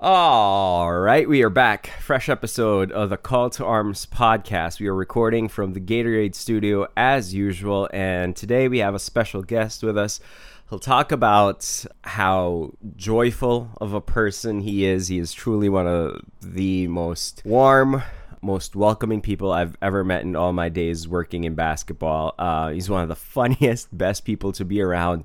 [0.00, 1.88] All right, we are back.
[1.98, 4.78] Fresh episode of the Call to Arms podcast.
[4.78, 9.42] We are recording from the Gatorade studio as usual, and today we have a special
[9.42, 10.20] guest with us.
[10.70, 15.08] He'll talk about how joyful of a person he is.
[15.08, 18.04] He is truly one of the most warm,
[18.40, 22.36] most welcoming people I've ever met in all my days working in basketball.
[22.38, 25.24] Uh, he's one of the funniest, best people to be around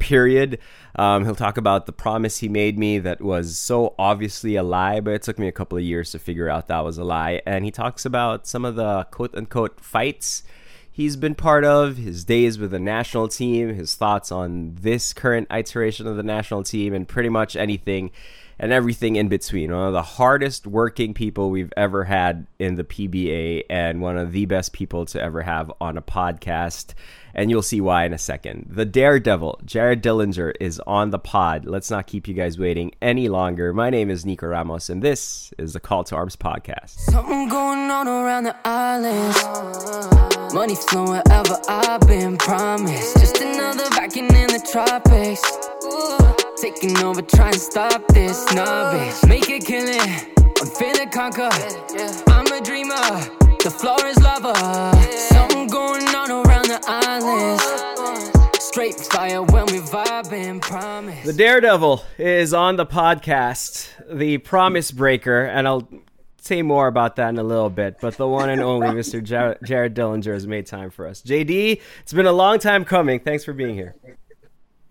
[0.00, 0.58] period.
[0.96, 5.00] Um, he'll talk about the promise he made me that was so obviously a lie,
[5.00, 7.40] but it took me a couple of years to figure out that was a lie.
[7.46, 10.42] And he talks about some of the quote unquote fights
[10.90, 15.46] he's been part of, his days with the national team, his thoughts on this current
[15.50, 18.10] iteration of the national team, and pretty much anything
[18.60, 19.72] and everything in between.
[19.72, 24.30] One of the hardest working people we've ever had in the PBA, and one of
[24.30, 26.94] the best people to ever have on a podcast
[27.34, 28.66] and you'll see why in a second.
[28.70, 31.64] The Daredevil, Jared Dillinger, is on the pod.
[31.64, 33.72] Let's not keep you guys waiting any longer.
[33.72, 36.98] My name is Nikko Ramos, and this is the Call to Arms podcast.
[36.98, 39.34] Something going on around the island.
[40.54, 43.18] Money flowing wherever I've been promised.
[43.18, 45.79] Just another vacuum in the tropics.
[46.56, 49.28] Taking over, trying to stop this bitch.
[49.28, 50.00] Make it killing.
[50.60, 51.48] I'm finna conquer.
[52.30, 52.94] I'm a dreamer.
[53.62, 54.54] The floor is lava.
[55.10, 57.62] Something going on around the islands.
[58.62, 61.26] Straight fire when we vibing, promise.
[61.26, 65.88] The Daredevil is on the podcast, the Promise Breaker, and I'll
[66.40, 67.96] say more about that in a little bit.
[68.00, 69.22] But the one and only Mr.
[69.22, 71.20] Jared, Jared Dillinger has made time for us.
[71.20, 73.18] JD, it's been a long time coming.
[73.18, 73.96] Thanks for being here.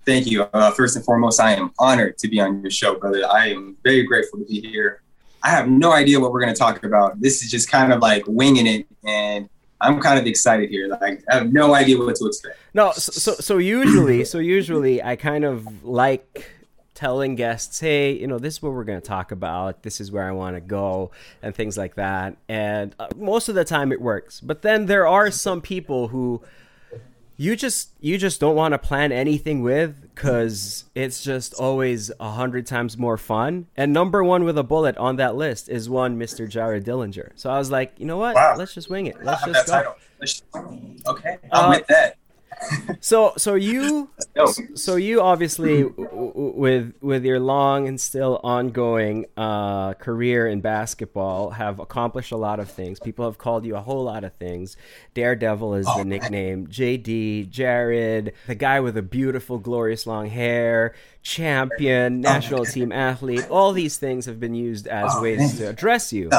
[0.09, 0.41] Thank you.
[0.41, 3.21] Uh, first and foremost, I am honored to be on your show, brother.
[3.31, 5.03] I am very grateful to be here.
[5.43, 7.21] I have no idea what we're going to talk about.
[7.21, 9.47] This is just kind of like winging it, and
[9.79, 10.87] I'm kind of excited here.
[10.87, 12.57] Like I have no idea what to expect.
[12.73, 16.49] No, so so, usually, so usually I kind of like
[16.95, 19.83] telling guests, hey, you know, this is what we're going to talk about.
[19.83, 21.11] This is where I want to go,
[21.43, 22.35] and things like that.
[22.47, 24.41] And uh, most of the time it works.
[24.41, 26.41] But then there are some people who
[27.39, 32.31] you just you just don't want to plan anything with because it's just always a
[32.31, 33.67] hundred times more fun.
[33.77, 36.49] And number one with a bullet on that list is one Mr.
[36.49, 37.31] Jared Dillinger.
[37.35, 38.35] So I was like, you know what?
[38.35, 38.55] Wow.
[38.57, 39.23] Let's just wing it.
[39.23, 39.95] Let's just go.
[41.07, 42.17] Okay, I'm uh, with that
[42.99, 44.09] so so you
[44.75, 51.79] so you obviously with with your long and still ongoing uh, career in basketball have
[51.79, 52.99] accomplished a lot of things.
[52.99, 54.75] People have called you a whole lot of things.
[55.13, 56.63] Daredevil is oh, the nickname.
[56.63, 56.71] Man.
[56.71, 62.91] JD, Jared, the guy with the beautiful, glorious long hair, champion, oh, national oh, team
[62.91, 63.47] athlete.
[63.49, 65.55] All these things have been used as oh, ways man.
[65.57, 66.29] to address you.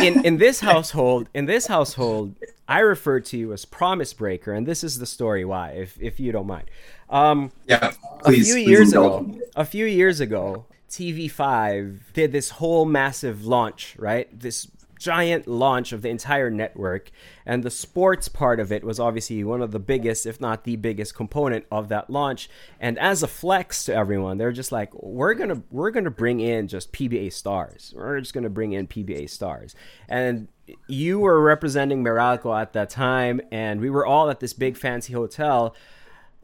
[0.00, 2.34] In in this household, in this household,
[2.68, 6.20] I refer to you as Promise Breaker, and this is the story why, if if
[6.20, 6.70] you don't mind.
[7.08, 7.92] Um, yeah,
[8.22, 13.96] please, a few years ago, a few years ago, TV5 did this whole massive launch,
[13.98, 14.28] right?
[14.38, 14.68] This
[15.00, 17.10] giant launch of the entire network
[17.44, 20.76] and the sports part of it was obviously one of the biggest if not the
[20.76, 25.34] biggest component of that launch and as a flex to everyone they're just like we're
[25.34, 29.74] to we're to bring in just PBA stars we're just to bring in PBA stars
[30.08, 30.46] and
[30.88, 35.12] you were representing Meralco at that time, and we were all at this big fancy
[35.12, 35.74] hotel.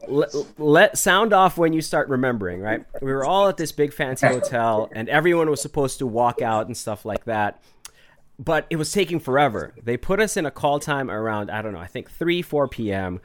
[0.07, 0.29] Let,
[0.59, 2.85] let, sound off when you start remembering, right?
[3.01, 6.67] We were all at this big fancy hotel, and everyone was supposed to walk out
[6.67, 7.61] and stuff like that
[8.39, 9.73] but it was taking forever.
[9.83, 12.67] They put us in a call time around, I don't know, I think 3, 4
[12.67, 13.19] p.m.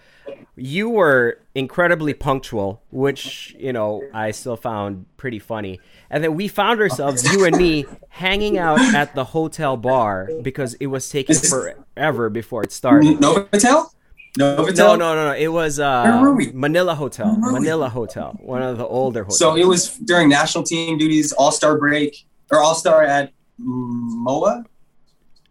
[0.57, 5.81] You were incredibly punctual, which, you know, I still found pretty funny.
[6.09, 10.75] And then we found ourselves, you and me, hanging out at the hotel bar because
[10.75, 13.19] it was taking forever before it started.
[13.19, 13.91] Novotel?
[14.39, 14.77] Novotel?
[14.77, 15.35] No, no, no, no.
[15.35, 17.37] It was uh, Manila Hotel.
[17.37, 19.39] Manila Hotel, one of the older hotels.
[19.39, 24.65] So it was during national team duties, All Star break, or All Star at MOA?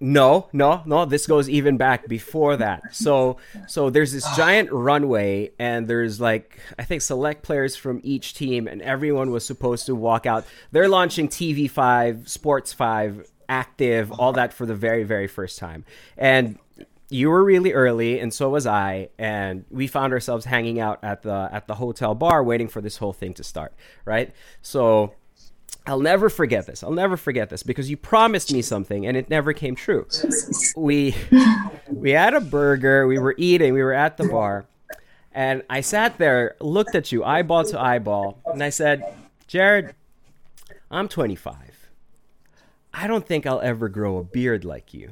[0.03, 1.05] No, no, no.
[1.05, 2.95] This goes even back before that.
[2.95, 8.33] So, so there's this giant runway, and there's like I think select players from each
[8.33, 10.43] team, and everyone was supposed to walk out.
[10.71, 15.85] They're launching TV Five, Sports Five, Active, all that for the very, very first time.
[16.17, 16.57] And
[17.09, 21.21] you were really early, and so was I, and we found ourselves hanging out at
[21.21, 23.75] the at the hotel bar, waiting for this whole thing to start.
[24.03, 24.33] Right.
[24.63, 25.13] So
[25.85, 26.83] I'll never forget this.
[26.83, 30.07] I'll never forget this because you promised me something and it never came true.
[30.77, 31.15] We
[31.87, 34.65] we had a burger, we were eating, we were at the bar,
[35.31, 39.03] and I sat there, looked at you eyeball to eyeball, and I said,
[39.47, 39.95] "Jared,
[40.89, 41.55] I'm 25.
[42.93, 45.11] I don't think I'll ever grow a beard like you."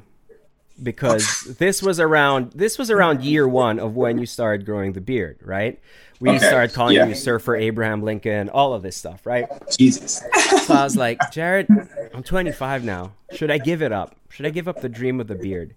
[0.81, 5.01] because this was around this was around year one of when you started growing the
[5.01, 5.79] beard, right?
[6.19, 7.05] We Okay, started calling yeah.
[7.07, 9.47] you Surfer Abraham Lincoln, all of this stuff, right?
[9.71, 10.21] Jesus.
[10.65, 11.67] So I was like, Jared,
[12.13, 13.13] I'm 25 now.
[13.31, 14.15] Should I give it up?
[14.29, 15.75] Should I give up the dream of the beard?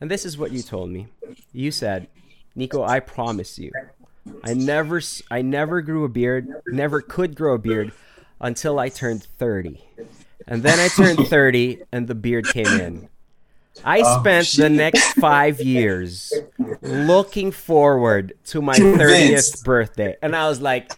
[0.00, 1.06] And this is what you told me.
[1.52, 2.08] You said,
[2.56, 3.70] Nikko, I promise you,
[4.42, 5.00] I never,
[5.30, 7.92] I never grew a beard, never could grow a beard
[8.40, 9.80] until I turned 30.
[10.48, 13.08] And then I turned 30 and the beard came in.
[13.84, 16.32] I Oh, spent the next five years
[16.82, 20.16] looking forward to my 30th birthday.
[20.22, 20.92] And I was like,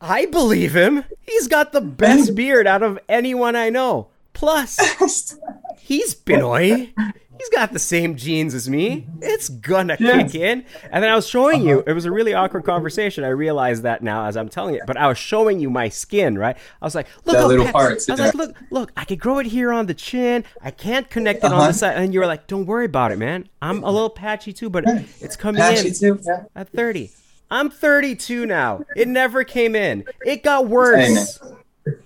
[0.00, 1.04] I believe him.
[1.20, 4.08] He's got the best beard out of anyone I know.
[4.32, 4.78] Plus,
[5.78, 6.92] he's Pinoy.
[7.42, 9.04] He's got the same genes as me.
[9.20, 10.30] It's gonna Yes.
[10.30, 10.64] kick in.
[10.92, 13.24] And then I was showing you, it was a really awkward conversation.
[13.24, 16.38] I realize that now as I'm telling it, but I was showing you my skin,
[16.38, 16.56] right?
[16.80, 18.26] I was like, look, That little parts, I was yeah.
[18.26, 20.44] like, look, look, I could grow it here on the chin.
[20.62, 21.66] I can't connect it on Uh-huh.
[21.66, 21.96] the side.
[21.96, 23.48] And you were like, don't worry about it, man.
[23.60, 24.84] I'm a little patchy too, but
[25.20, 26.20] it's coming Patchy in too.
[26.24, 26.44] Yeah.
[26.54, 27.10] at 30.
[27.50, 28.84] I'm 32 now.
[28.94, 30.04] It never came in.
[30.24, 31.40] It got worse.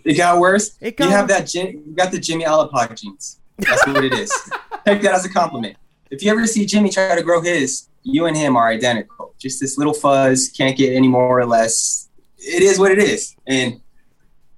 [0.02, 0.76] It got worse.
[0.80, 1.38] It got you have worse.
[1.38, 1.46] that.
[1.46, 3.38] Jim, you got the Jimmy Alapag genes.
[3.58, 4.32] That's what it is.
[4.86, 5.76] Take that as a compliment.
[6.10, 9.34] If you ever see Jimmy try to grow his, you and him are identical.
[9.36, 10.48] Just this little fuzz.
[10.48, 12.08] Can't get any more or less.
[12.38, 13.34] It is what it is.
[13.48, 13.80] And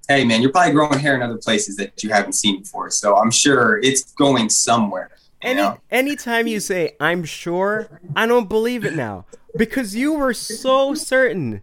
[0.07, 2.91] hey, man, you're probably growing hair in other places that you haven't seen before.
[2.91, 5.09] So I'm sure it's going somewhere.
[5.41, 5.79] Any know?
[5.89, 9.25] anytime you say I'm sure, I don't believe it now
[9.57, 11.61] because you were so certain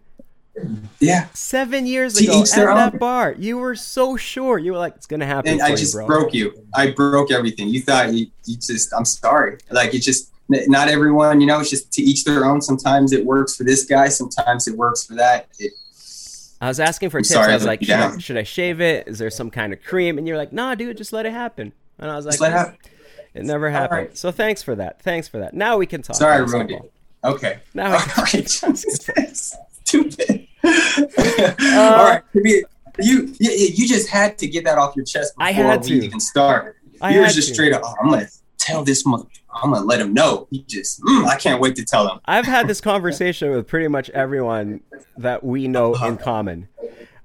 [0.99, 1.27] Yeah.
[1.33, 2.99] seven years To ago at that own.
[2.99, 3.35] bar.
[3.37, 4.57] You were so sure.
[4.57, 6.07] You were like, it's gonna happen and I you, just bro.
[6.07, 6.53] broke you.
[6.75, 7.69] I broke everything.
[7.69, 8.93] You thought you, you just.
[8.93, 9.57] I'm sorry.
[9.71, 10.31] Like it just.
[10.49, 11.59] Not everyone, you know.
[11.59, 12.61] It's just to each their own.
[12.61, 14.07] Sometimes it works for this guy.
[14.07, 15.47] Sometimes it works for that.
[15.59, 15.73] It,
[16.61, 17.33] I was asking for I'm tips.
[17.33, 19.07] sorry I was like, should I, should I shave it?
[19.09, 20.17] Is there some kind of cream?
[20.17, 21.73] And you're like, Nah, dude, just let it happen.
[21.99, 22.75] And I was like, it.
[23.33, 23.97] It never happened.
[23.99, 24.17] right.
[24.17, 25.01] So thanks for that.
[25.01, 25.53] Thanks for that.
[25.53, 26.15] Now we can talk.
[26.15, 26.91] Sorry, I ruined it.
[27.23, 27.59] Okay.
[27.73, 27.99] Now we
[28.41, 28.75] can
[29.17, 29.51] right.
[29.87, 30.47] Stupid.
[30.63, 32.21] All right.
[32.33, 32.65] You,
[32.99, 36.05] you you just had to get that off your chest before I had we to.
[36.05, 36.77] even start.
[37.01, 37.53] I you were just to.
[37.53, 37.81] straight up.
[37.85, 39.25] Oh, I'm gonna tell this mother.
[39.53, 40.47] I'm gonna let him know.
[40.51, 41.01] He just.
[41.03, 42.19] mm, I can't wait to tell him.
[42.25, 44.81] I've had this conversation with pretty much everyone
[45.17, 46.67] that we know in common.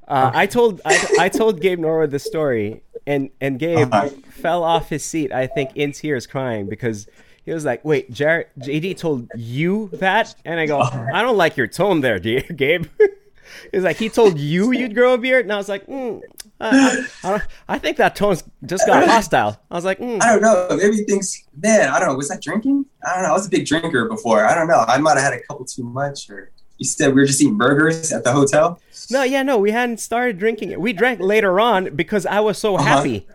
[0.06, 4.11] Uh, I told I, I told Gabe Norwood this story, and and Gabe Uh-huh.
[4.31, 5.32] fell off his seat.
[5.32, 7.09] I think in tears, crying because
[7.44, 11.56] he was like, "Wait, Jared, JD told you that?" And I go, "I don't like
[11.56, 12.86] your tone there, dear Gabe."
[13.72, 16.20] He's like, "He told you you'd grow a beard," and I was like, mm,
[16.62, 19.60] I, I, I, I think that tone's just got hostile.
[19.70, 20.22] I was like, mm.
[20.22, 20.68] I don't know.
[20.76, 22.14] Maybe he thinks, man, I don't know.
[22.14, 22.86] Was that drinking?
[23.04, 23.30] I don't know.
[23.30, 24.44] I was a big drinker before.
[24.44, 24.84] I don't know.
[24.86, 26.30] I might have had a couple too much.
[26.30, 28.80] Or you said we were just eating burgers at the hotel.
[29.10, 30.80] No, yeah, no, we hadn't started drinking it.
[30.80, 33.26] We drank later on because I was so happy.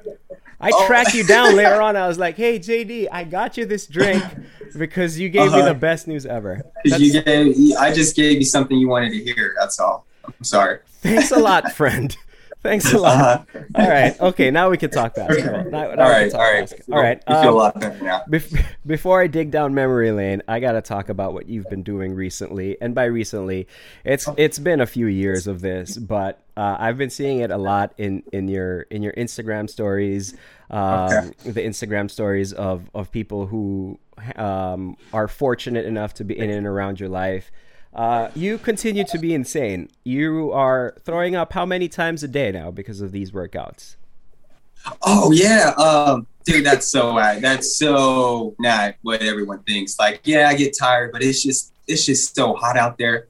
[0.59, 0.87] I Oh.
[0.87, 1.95] tracked you down later on.
[1.95, 4.23] I was like, "Hey, JD, I got you this drink
[4.77, 5.67] because you gave me Uh-huh.
[5.69, 9.53] the best news ever." you gave, I just gave you something you wanted to hear.
[9.59, 10.05] That's all.
[10.25, 10.79] I'm sorry.
[11.01, 12.15] thanks a lot, friend.
[12.67, 13.47] Thanks a lot.
[13.55, 13.63] Uh-huh.
[13.75, 15.63] All right, okay, now we can talk basketball.
[15.71, 16.29] Now, now all right.
[16.29, 16.59] talk All right.
[16.61, 16.97] basketball.
[16.97, 17.23] All right.
[17.27, 18.23] You feel a um, lot better now.
[18.29, 22.13] Bef- before I dig down memory lane, I gotta talk about what you've been doing
[22.13, 22.75] recently.
[22.81, 23.67] And by recently,
[24.03, 27.57] it's it's been a few years of this, but uh, I've been seeing it a
[27.57, 30.33] lot in, in your in your Instagram stories,
[30.69, 31.51] um, Okay.
[31.51, 33.97] the Instagram stories of of people who
[34.35, 37.51] um, are fortunate enough to be in and around your life.
[37.97, 39.89] Uh, you continue to be insane.
[40.03, 43.95] You are throwing up how many times a day now because of these workouts?
[45.01, 49.97] Oh yeah, um, dude, that's so that's so not what everyone thinks.
[49.97, 53.27] Like, yeah, I get tired, but it's just it's just so hot out there,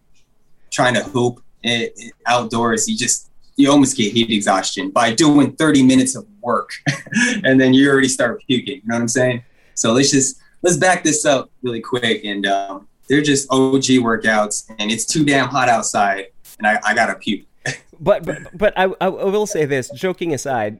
[0.69, 2.89] trying to hoop it, it- outdoors.
[2.89, 6.71] You just you almost get heat exhaustion by doing 30 minutes of work,
[7.43, 8.75] and then you already start puking.
[8.75, 9.43] You know what I'm saying?
[9.75, 12.25] So let's just let's back this up really quick.
[12.25, 16.93] And um, they're just OG workouts, and it's too damn hot outside, and I, I
[16.93, 17.45] gotta puke.
[17.99, 20.79] but but, but I, I will say this joking aside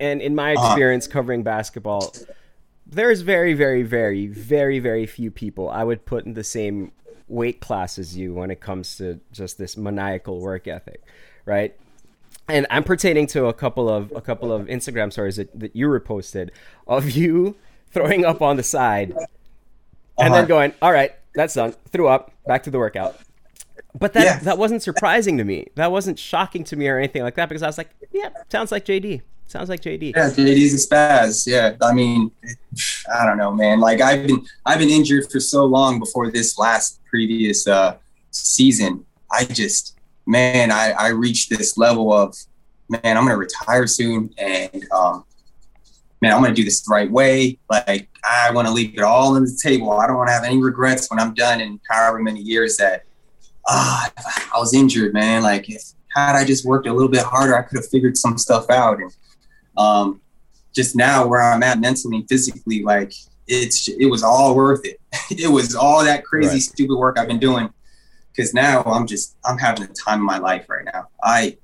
[0.00, 0.66] and in my Uh-huh.
[0.72, 2.14] experience covering basketball
[2.86, 6.92] there's very very very very very few people i would put in the same
[7.28, 11.02] weight class as you when it comes to just this maniacal work ethic
[11.44, 11.76] right
[12.48, 15.86] and i'm pertaining to a couple of a couple of instagram stories that, that you
[15.88, 16.50] reposted
[16.86, 17.56] of you
[17.90, 19.14] throwing up on the side
[20.18, 20.46] and then Uh-huh.
[20.46, 23.16] going all right that's done threw up back to the workout
[23.98, 24.38] but that Yeah.
[24.40, 25.68] that wasn't surprising to me.
[25.76, 28.72] That wasn't shocking to me or anything like that because I was like, yeah, sounds
[28.72, 29.22] like JD.
[29.46, 30.14] Sounds like JD.
[30.16, 31.46] Yeah, JD's a spaz.
[31.46, 32.32] Yeah, I mean,
[33.16, 33.78] I don't know, man.
[33.78, 37.96] Like I've been, I've been injured for so long before this last previous uh,
[38.32, 39.04] season.
[39.30, 42.36] I just, man, I, I reached this level of,
[42.88, 45.24] man, I'm gonna retire soon, and um,
[46.20, 47.58] man, I'm gonna do this the right way.
[47.70, 49.92] Like I want to leave it all on the table.
[49.92, 53.04] I don't want to have any regrets when I'm done in however many years that
[53.66, 54.10] ah,
[54.54, 55.42] I was injured, man.
[55.42, 55.82] Like if
[56.14, 59.00] had I just worked a little bit harder, I could have figured some stuff out.
[59.00, 59.12] And
[59.76, 60.20] um,
[60.74, 63.12] just now where I'm at mentally and physically, like
[63.46, 65.00] it's it was all worth it.
[65.30, 66.62] it was all that crazy right.
[66.62, 67.70] stupid work I've been doing.
[68.30, 71.08] Because now I'm just I'm having the time of my life right now.
[71.22, 71.56] I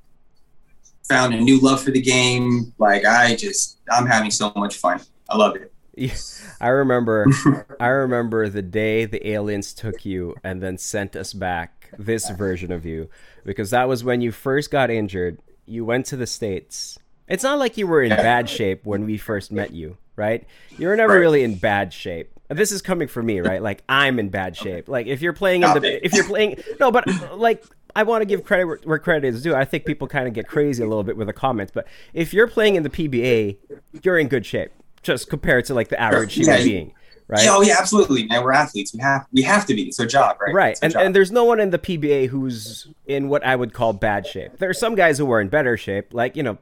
[1.08, 2.72] found a new love for the game.
[2.78, 5.00] Like I just I'm having so much fun.
[5.28, 5.72] I love it.
[5.96, 6.14] Yeah,
[6.60, 7.26] I remember
[7.80, 12.70] I remember the day the aliens took you and then sent us back this version
[12.70, 13.08] of you
[13.44, 15.38] because that was when you first got injured.
[15.66, 16.98] You went to the states.
[17.28, 20.44] It's not like you were in bad shape when we first met you, right?
[20.78, 22.32] You were never really in bad shape.
[22.48, 23.62] This is coming from me, right?
[23.62, 24.88] Like I'm in bad shape.
[24.88, 27.06] Like if you're playing in the if you're playing no, but
[27.38, 27.64] like
[27.94, 29.54] I want to give credit where, credit is due.
[29.54, 32.34] I think people kind of get crazy a little bit with the comments, but if
[32.34, 33.56] you're playing in the PBA,
[34.02, 34.72] you're in good shape,
[35.02, 36.64] just compared to like the average human yeah.
[36.64, 36.94] being.
[37.26, 37.44] Right?
[37.44, 38.42] Yeah, oh yeah, absolutely, man.
[38.42, 38.92] We're athletes.
[38.92, 39.82] We have we have to be.
[39.84, 40.52] It's our job, right?
[40.52, 40.78] Right.
[40.82, 41.02] And job.
[41.02, 44.58] and there's no one in the PBA who's in what I would call bad shape.
[44.58, 46.58] There are some guys who are in better shape, like you know,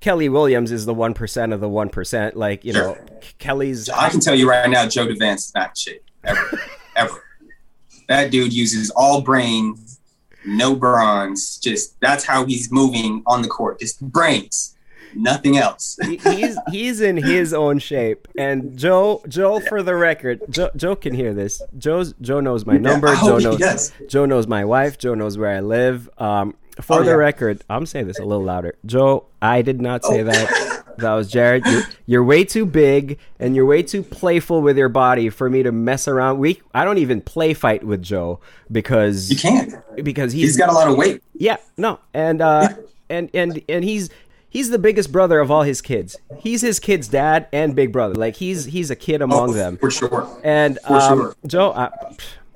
[0.00, 2.36] Kelly Williams is the one percent of the one percent.
[2.36, 2.96] Like you sure.
[2.96, 2.98] know,
[3.38, 3.88] Kelly's.
[3.88, 6.60] I can tell you right now, Joe Devance is not in shape ever,
[6.96, 7.24] ever.
[8.08, 9.90] That dude uses all brains
[10.44, 11.58] no bronze.
[11.58, 13.80] Just that's how he's moving on the court.
[13.80, 14.76] Just brains,
[15.14, 15.98] nothing else.
[16.02, 18.28] he's he's in his own shape.
[18.36, 21.62] And Joe, Joe, for the record, Joe, Joe can hear this.
[21.78, 23.08] Joe's Joe knows my number.
[23.08, 23.92] Yeah, Joe knows Yes.
[24.08, 24.98] Joe knows my wife.
[24.98, 26.08] Joe knows where I live.
[26.18, 27.16] Um, for oh, the yeah.
[27.16, 28.76] record, I'm saying this a little louder.
[28.86, 30.24] Joe, I did not say oh.
[30.24, 30.84] that.
[30.98, 31.64] That was Jared.
[31.66, 35.62] You're, you're, way too big and you're way too playful with your body for me
[35.62, 36.38] to mess around.
[36.38, 38.40] We I don't even play fight with Joe
[38.70, 39.74] because you can't
[40.04, 41.22] because he's, he's got a lot of weight.
[41.32, 42.68] Yeah, no, and uh,
[43.08, 44.10] and and and he's
[44.50, 46.16] he's the biggest brother of all his kids.
[46.38, 48.14] He's his kid's dad and big brother.
[48.14, 50.28] Like he's he's a kid among oh, them for sure.
[50.44, 51.36] And for um, sure.
[51.46, 51.90] Joe, I,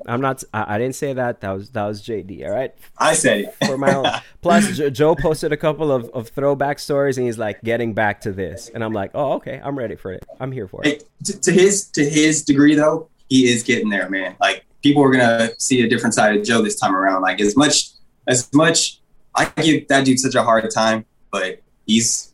[0.06, 0.44] I'm not.
[0.52, 1.40] I, I, didn't say that.
[1.40, 2.44] That was that was JD.
[2.46, 2.74] All right.
[2.98, 4.06] I said it for my own.
[4.42, 8.32] Plus, Joe posted a couple of, of throwback stories, and he's like, "Getting back to
[8.32, 9.60] this," and I'm like, "Oh, okay.
[9.64, 10.24] I'm ready for it.
[10.38, 13.88] I'm here for it." Hey, to, to his to his degree, though, he is getting
[13.88, 14.36] there, man.
[14.40, 17.22] Like people are gonna see a different side of Joe this time around.
[17.22, 17.90] Like as much
[18.26, 19.00] as much,
[19.34, 22.32] I give that dude such a hard time, but he's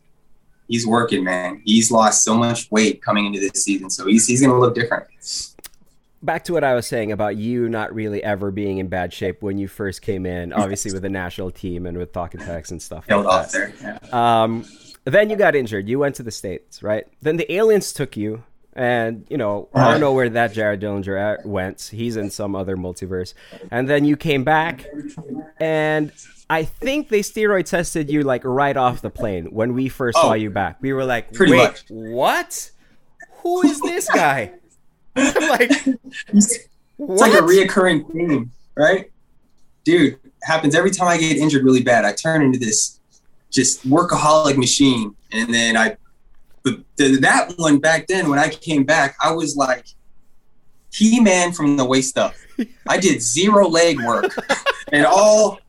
[0.67, 1.61] he's working, man.
[1.65, 5.07] He's lost so much weight coming into this season, so he's he's gonna look different
[6.23, 9.41] back to what I was saying about you not really ever being in bad shape
[9.41, 12.71] when you first came in, obviously with the national team and with Talk 'N Text
[12.71, 13.73] and stuff like off that.
[13.79, 14.43] There, yeah.
[14.43, 14.65] Um,
[15.05, 15.89] then you got injured.
[15.89, 17.05] You went to the states, right?
[17.21, 21.45] Then the aliens took you, and you know I don't know where that Jared Dillinger
[21.45, 21.89] went.
[21.93, 23.33] He's in some other multiverse.
[23.69, 24.85] And then you came back,
[25.59, 26.11] and
[26.49, 30.21] I think they steroid tested you like right off the plane when we first oh,
[30.21, 30.81] saw you back.
[30.81, 31.85] We were like, "Wait, much.
[31.89, 32.71] what?
[33.37, 34.51] Who is this guy?"
[35.15, 35.71] like,
[36.27, 36.59] it's
[36.97, 37.19] what?
[37.19, 39.11] like a reoccurring theme, right?
[39.83, 42.05] Dude, happens every time I get injured really bad.
[42.05, 42.99] I turn into this
[43.49, 45.97] just workaholic machine, and then I.
[46.63, 49.85] But the, that one back then, when I came back, I was like
[50.91, 52.33] He Man from the waist up.
[52.87, 54.31] I did zero leg work
[54.91, 55.59] and all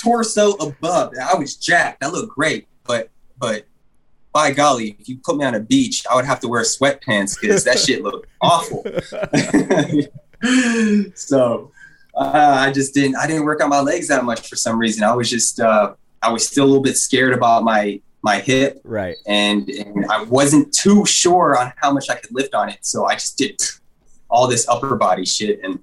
[0.00, 1.14] torso above.
[1.20, 2.04] I was jacked.
[2.04, 3.66] I looked great, but but
[4.32, 7.40] by golly, if you put me on a beach, I would have to wear sweatpants
[7.40, 8.84] because that shit looked awful.
[11.14, 11.72] so
[12.14, 13.16] uh, I just didn't.
[13.16, 15.02] I didn't work on my legs that much for some reason.
[15.04, 15.60] I was just.
[15.60, 18.80] Uh, I was still a little bit scared about my my hip.
[18.84, 19.16] Right.
[19.26, 23.06] And and I wasn't too sure on how much I could lift on it, so
[23.06, 23.60] I just did
[24.30, 25.78] all this upper body shit and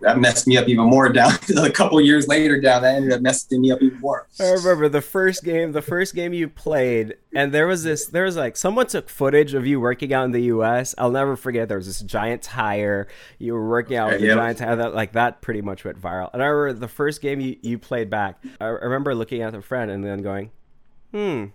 [0.00, 3.20] that messed me up even more down a couple years later down that ended up
[3.20, 4.26] messing me up even more.
[4.40, 8.24] I remember the first game the first game you played and there was this there
[8.24, 11.68] was like someone took footage of you working out in the us i'll never forget
[11.68, 13.06] there was this giant tire
[13.38, 16.30] you were working out with a giant tire that like that pretty much went viral.
[16.32, 19.62] And i remember the first game you, you played back i remember looking at a
[19.62, 20.50] friend and then going
[21.12, 21.46] hmm.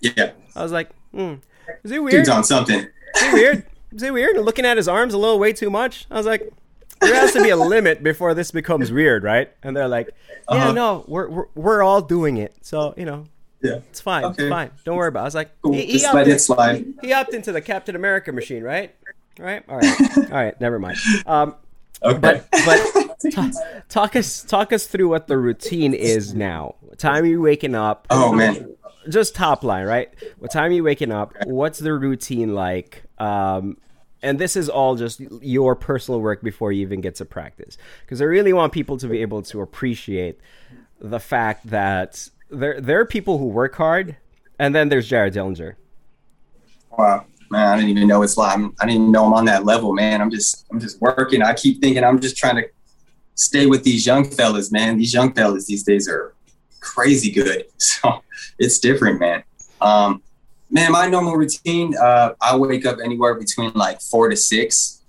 [0.00, 0.32] Yeah.
[0.56, 1.34] I was like hmm.
[1.84, 2.12] Is he weird?
[2.12, 2.86] Dude's on something.
[3.16, 3.66] Is he weird?
[3.92, 4.36] Is he weird?
[4.36, 6.06] Looking at his arms a little way too much?
[6.10, 6.52] I was like
[7.02, 9.52] there has to be a limit before this becomes weird, right?
[9.62, 10.10] And they're like,
[10.50, 10.72] yeah, uh-huh.
[10.72, 13.26] no, we're, we're we're all doing it, so you know,
[13.60, 14.44] yeah, it's fine, okay.
[14.44, 14.70] it's fine.
[14.84, 15.20] Don't worry about.
[15.20, 15.22] it.
[15.22, 15.72] I was like, cool.
[15.72, 16.94] he, he it, slide.
[17.02, 18.94] He opted into the Captain America machine, right?
[19.38, 19.62] Right.
[19.68, 20.18] All right.
[20.18, 20.60] all right.
[20.60, 20.98] Never mind.
[21.26, 21.54] Um,
[22.02, 22.18] okay.
[22.18, 23.52] But but talk,
[23.88, 26.74] talk us talk us through what the routine is now.
[26.80, 28.06] What time are you waking up?
[28.10, 28.74] Oh man.
[29.08, 30.12] Just top line, right?
[30.38, 31.34] What time are you waking up?
[31.44, 33.02] What's the routine like?
[33.18, 33.78] Um,
[34.22, 38.20] and this is all just your personal work before you even get to practice because
[38.20, 40.38] i really want people to be able to appreciate
[41.00, 44.16] the fact that there there are people who work hard
[44.58, 45.74] and then there's jared dillinger
[46.98, 49.64] Wow, man, I didn't even know it's like I'm, didn't even know I'm on that
[49.64, 50.20] level, man.
[50.20, 51.42] I'm just I'm just working.
[51.42, 52.68] I keep thinking I'm just trying to
[53.34, 54.98] stay with these young fellas, man.
[54.98, 56.34] These young fellas these days are
[56.80, 57.66] crazy good.
[57.78, 58.22] So
[58.58, 59.42] it's different, man.
[59.80, 60.22] Um,
[60.72, 65.02] man, my normal routine, uh, I wake up anywhere between like four to six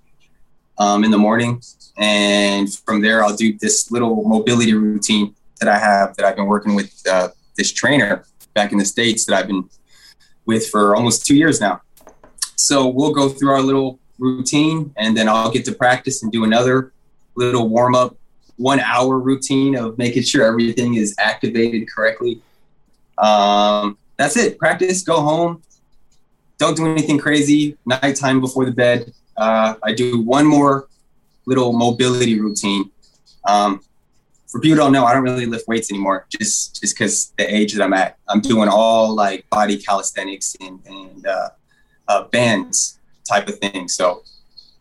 [0.77, 1.61] um, in the morning.
[1.97, 6.47] And from there, I'll do this little mobility routine that I have that I've been
[6.47, 9.69] working with uh, this trainer back in the States that I've been
[10.45, 11.81] with for almost two years now.
[12.55, 16.43] So we'll go through our little routine and then I'll get to practice and do
[16.43, 16.91] another
[17.35, 18.17] little warm up
[18.57, 22.41] one hour routine of making sure everything is activated correctly.
[23.17, 24.57] Um, that's it.
[24.57, 25.61] Practice, go home.
[26.57, 27.77] Don't do anything crazy.
[27.85, 29.13] Nighttime before the bed.
[29.35, 30.87] Uh, I do one more
[31.45, 32.91] little mobility routine.
[33.45, 33.81] Um,
[34.47, 37.73] for people don't know, I don't really lift weights anymore, just just because the age
[37.73, 38.17] that I'm at.
[38.29, 41.49] I'm doing all like body calisthenics and, and uh,
[42.07, 43.87] uh, bands type of thing.
[43.87, 44.21] So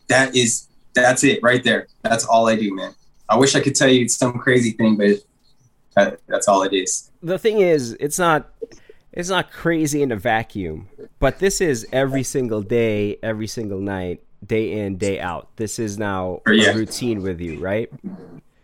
[0.09, 1.87] that is that's it right there.
[2.03, 2.93] That's all I do, man.
[3.27, 5.17] I wish I could tell you some crazy thing, but
[5.95, 7.09] that, that's all it is.
[7.21, 8.51] The thing is, it's not
[9.13, 10.87] it's not crazy in a vacuum,
[11.19, 15.49] but this is every single day, every single night, day in, day out.
[15.55, 16.71] This is now Yeah.
[16.71, 17.89] a routine with you, right?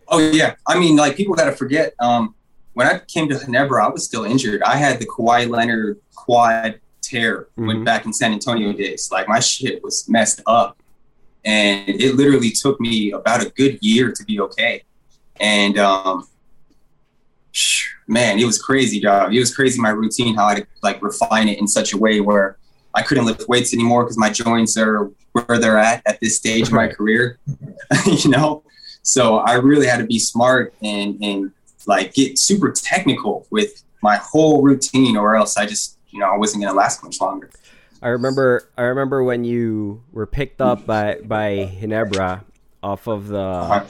[0.08, 1.94] Oh yeah, I mean, like people got to forget.
[2.00, 2.34] Um,
[2.74, 4.62] when I came to Ginebra, I was still injured.
[4.62, 7.84] I had the Kawhi Leonard quad tear when Mhm.
[7.84, 9.08] back in San Antonio days.
[9.12, 10.76] Like my shit was messed up,
[11.44, 14.82] and it literally took me about a good year to be okay.
[15.38, 16.26] And um,
[18.06, 19.34] man, it was crazy, dog.
[19.34, 22.56] It was crazy my routine how I like refine it in such a way where
[22.94, 26.68] I couldn't lift weights anymore because my joints are where they're at at this stage
[26.68, 27.38] of my career.
[28.06, 28.64] you know,
[29.02, 31.52] so I really had to be smart and and
[31.86, 36.36] like get super technical with my whole routine, or else I just you know I
[36.36, 37.50] wasn't gonna last much longer.
[38.02, 42.42] I remember I remember when you were picked up by by Ginebra
[42.82, 43.84] off of the Uh-huh.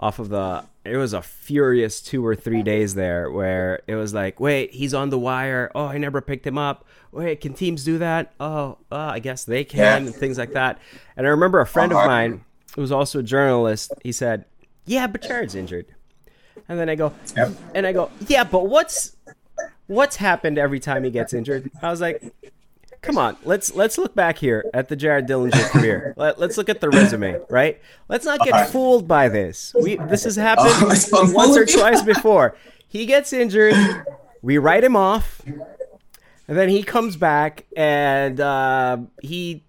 [0.00, 4.14] Off of the it was a furious two or three days there where it was
[4.14, 7.84] like wait he's on the wire oh I never picked him up wait can teams
[7.84, 9.96] do that oh uh, I guess they can Yeah.
[9.98, 10.78] and things like that
[11.18, 12.06] and I remember a friend of Uh-huh.
[12.06, 12.44] mine
[12.74, 14.46] who was also a journalist he said
[14.86, 15.86] yeah but Jared's injured
[16.68, 17.52] and then I go Yep.
[17.74, 19.14] and I go yeah but what's
[19.86, 22.32] what's happened every time he gets injured I was like
[23.02, 26.14] come on let's let's look back here at the Jared Dillinger career.
[26.18, 27.80] Let, let's look at the resume right?
[28.08, 28.70] Let's not get Alright.
[28.70, 29.74] fooled by this.
[29.82, 32.56] We this has happened Oh, once or twice before.
[32.86, 33.74] He gets injured
[34.42, 39.64] we write him off and then he comes back and uh, he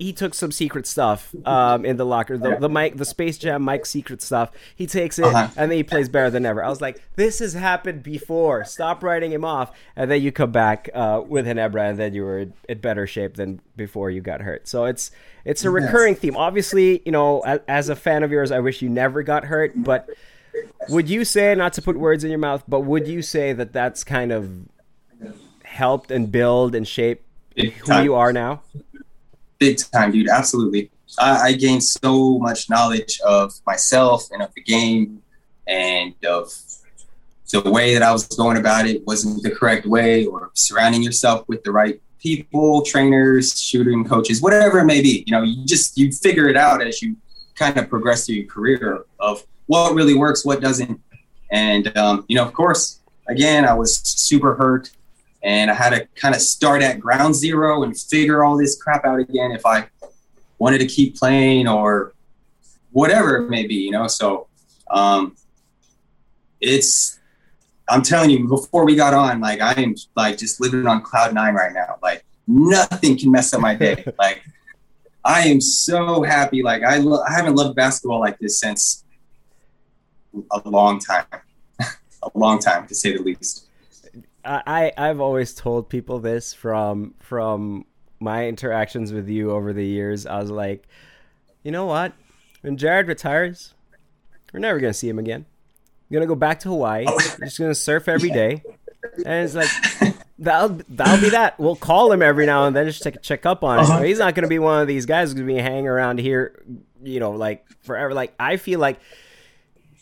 [0.00, 3.60] he took some secret stuff um, in the locker the, the Mike the Space Jam
[3.62, 4.50] Mike secret stuff.
[4.74, 5.48] He takes it Uh-huh.
[5.58, 6.64] and then he plays better than ever.
[6.64, 8.64] I was like this has happened before.
[8.64, 9.72] Stop writing him off.
[9.94, 13.34] And then you come back uh, with Ginebra and then you were in better shape
[13.34, 14.66] than before you got hurt.
[14.66, 15.10] So it's
[15.44, 16.36] it's a recurring theme.
[16.36, 19.72] Obviously you know as, as a fan of yours I wish you never got hurt
[19.76, 20.08] but
[20.88, 23.72] would you say not to put words in your mouth but would you say that
[23.74, 24.50] that's kind of
[25.62, 27.22] helped and build and shape
[27.56, 28.62] who you are now
[29.60, 30.28] big time, dude.
[30.28, 30.90] Absolutely.
[31.18, 35.22] I, I gained so much knowledge of myself and of the game
[35.68, 36.52] and of
[37.52, 41.46] the way that I was going about it wasn't the correct way, or surrounding yourself
[41.48, 45.24] with the right people, trainers, shooting coaches, whatever it may be.
[45.26, 47.16] You know, you just you figure it out as you
[47.56, 51.00] kind of progress through your career of what really works, what doesn't.
[51.50, 54.90] And um, you know, of course, again, I was super hurt
[55.42, 59.04] and I had to kind of start at ground zero and figure all this crap
[59.04, 59.88] out again if I
[60.58, 62.12] wanted to keep playing or
[62.92, 64.06] whatever it may be, you know.
[64.06, 64.48] So
[64.90, 65.36] um,
[66.60, 67.18] it's
[67.88, 71.34] I'm telling you, before we got on, like I am like just living on cloud
[71.34, 71.96] nine right now.
[72.02, 74.04] Like nothing can mess up my day.
[74.18, 74.42] like
[75.24, 76.62] I am so happy.
[76.62, 79.04] Like I lo- I haven't loved basketball like this since
[80.52, 81.24] a long time,
[81.80, 83.66] a long time to say the least.
[84.44, 87.84] I, I've always told people this from from
[88.20, 90.26] my interactions with you over the years.
[90.26, 90.86] I was like,
[91.62, 92.12] you know what?
[92.62, 93.74] When Jared retires,
[94.52, 95.46] we're never gonna see him again.
[96.08, 97.06] We're gonna go back to Hawaii.
[97.06, 98.62] We're just gonna surf every day,
[99.24, 101.58] and it's like that'll that'll be that.
[101.58, 103.84] We'll call him every now and then just to check up on him.
[103.86, 104.02] Uh-huh.
[104.02, 106.62] He's not gonna be one of these guys who's gonna be hanging around here,
[107.02, 108.12] you know, like forever.
[108.14, 108.98] Like I feel like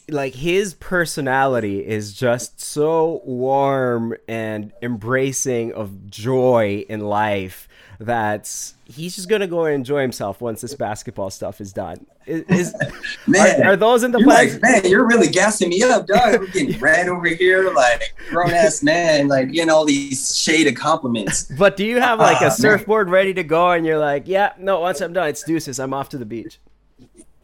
[0.09, 7.69] like his personality is just so warm and embracing of joy in life
[8.01, 12.07] that he's just gonna go and enjoy himself once this basketball stuff is done.
[12.27, 12.75] Is,
[13.27, 14.55] Man, are, are those in the plans?
[14.55, 16.39] like, man, you're really gassing me up, dog.
[16.39, 20.75] We're getting red over here, like grown ass man, like getting all these shade of
[20.75, 21.45] compliments.
[21.59, 22.51] but do you have like a ah, man.
[22.53, 25.81] surfboard ready to go and you're like, yeah, no, once I'm done, it's deuces.
[25.81, 26.61] I'm off to the beach.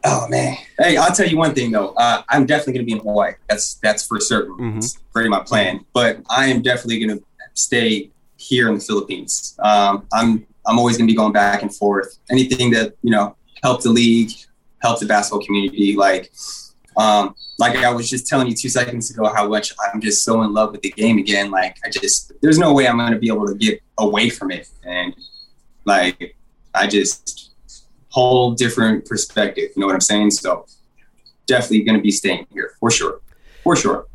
[0.05, 0.57] Oh man.
[0.77, 1.89] Hey, I'll tell you one thing though.
[1.93, 3.33] Uh, I'm definitely gonna be in Hawaii.
[3.49, 4.55] That's that's for certain.
[4.57, 4.77] Mhm.
[4.77, 5.85] It's pretty my plan.
[5.93, 7.19] But I am definitely gonna
[7.53, 9.57] stay here in the Philippines.
[9.59, 12.17] Um, I'm I'm always gonna be going back and forth.
[12.29, 14.31] Anything that you know help the league,
[14.79, 15.95] help the basketball community.
[15.95, 16.31] Like
[16.97, 20.43] um, like I was just telling you two seconds ago, how much I'm just so
[20.43, 21.49] in love with the game again.
[21.51, 24.69] Like I just there's no way I'm gonna be able to get away from it.
[24.83, 25.15] And
[25.85, 26.35] like
[26.73, 27.44] I just
[28.15, 29.71] whole different perspective.
[29.75, 30.31] You know what I'm saying?
[30.31, 30.65] So
[31.47, 33.19] definitely going to be staying here for sure,
[33.61, 34.07] for sure.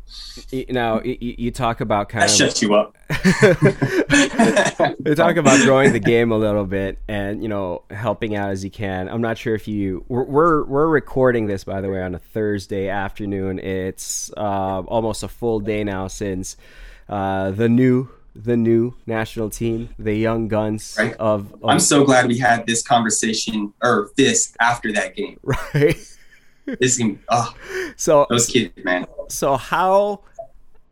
[0.69, 2.97] Now you talk about kind That of shuts you up.
[5.03, 8.63] we talk about growing the game a little bit and you know helping out as
[8.63, 12.01] you can i'm not sure if you we're we're, we're recording this by the way
[12.01, 16.55] on a thursday afternoon it's uh, almost a full day now since
[17.09, 21.13] uh, the new the new national team the young guns Right.
[21.15, 25.37] of, of I'm so glad we had this conversation or this after that game.
[25.43, 25.97] right
[26.79, 27.93] This game, oh, ah.
[27.97, 29.05] so those kids, man.
[29.27, 30.21] so how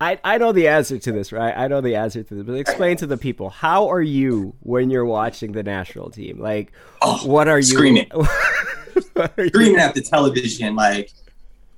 [0.01, 1.53] I, I know the answer to this, right?
[1.57, 4.89] I know the answer to this, but explain to the people how are you when
[4.89, 6.39] you're watching the national team?
[6.39, 6.71] Like,
[7.01, 8.07] Oh, what are you screaming.
[8.13, 11.11] what are you- screaming at the television like,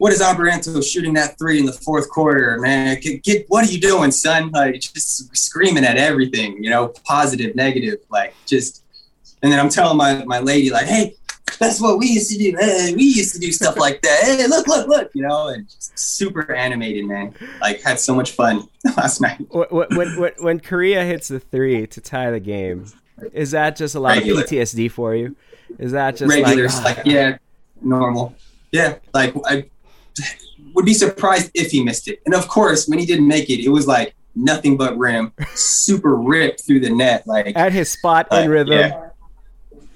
[0.02, 3.00] "What is Alberto shooting that three in the fourth quarter, man?
[3.00, 7.56] Get, get what are you doing, son?" Like just screaming at everything, you know, positive,
[7.56, 8.84] negative, like just.
[9.44, 11.14] And then I'm telling my my lady like, "Hey,
[11.60, 12.58] that's what we used to do.
[12.60, 14.22] Hey, we used to do stuff like that.
[14.24, 17.36] Hey, look, look, look, you know." And just super animated, man.
[17.62, 19.46] Like had so much fun last night.
[19.52, 22.88] When, when, when, when Korea hits the three to tie the game,
[23.34, 24.42] is that just a lot Regular.
[24.42, 25.36] of PTSD for you?
[25.78, 27.10] Is that just Regulars, like, like, ah.
[27.10, 27.38] yeah,
[27.84, 28.34] normal.
[28.72, 29.66] Yeah, like I
[30.74, 32.22] would be surprised if he missed it.
[32.26, 36.16] And of course, when he didn't make it, it was like nothing but rim, super
[36.16, 37.26] ripped through the net.
[37.28, 38.74] Like, at his spot like, in rhythm?
[38.74, 39.08] Yeah.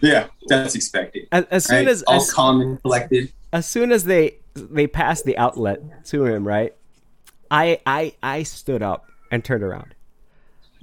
[0.02, 1.28] Yeah, that's expected.
[1.32, 1.88] As, as soon Right?
[1.88, 3.32] as all as, calm and collected.
[3.54, 6.76] as soon as they they passed the outlet to him, right?
[7.50, 9.96] I I I stood up and turned around.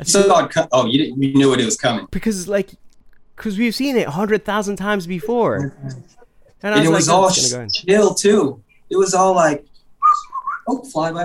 [0.02, 2.08] So thought, oh, you didn't, you knew what it was coming.
[2.10, 2.70] because like
[3.36, 5.88] because we've seen it a hundred thousand times before mm-hmm.
[6.62, 8.62] and i And was, it was like all "Oh, chill too.
[8.92, 9.64] It was all like,
[10.68, 11.24] oh, fly by.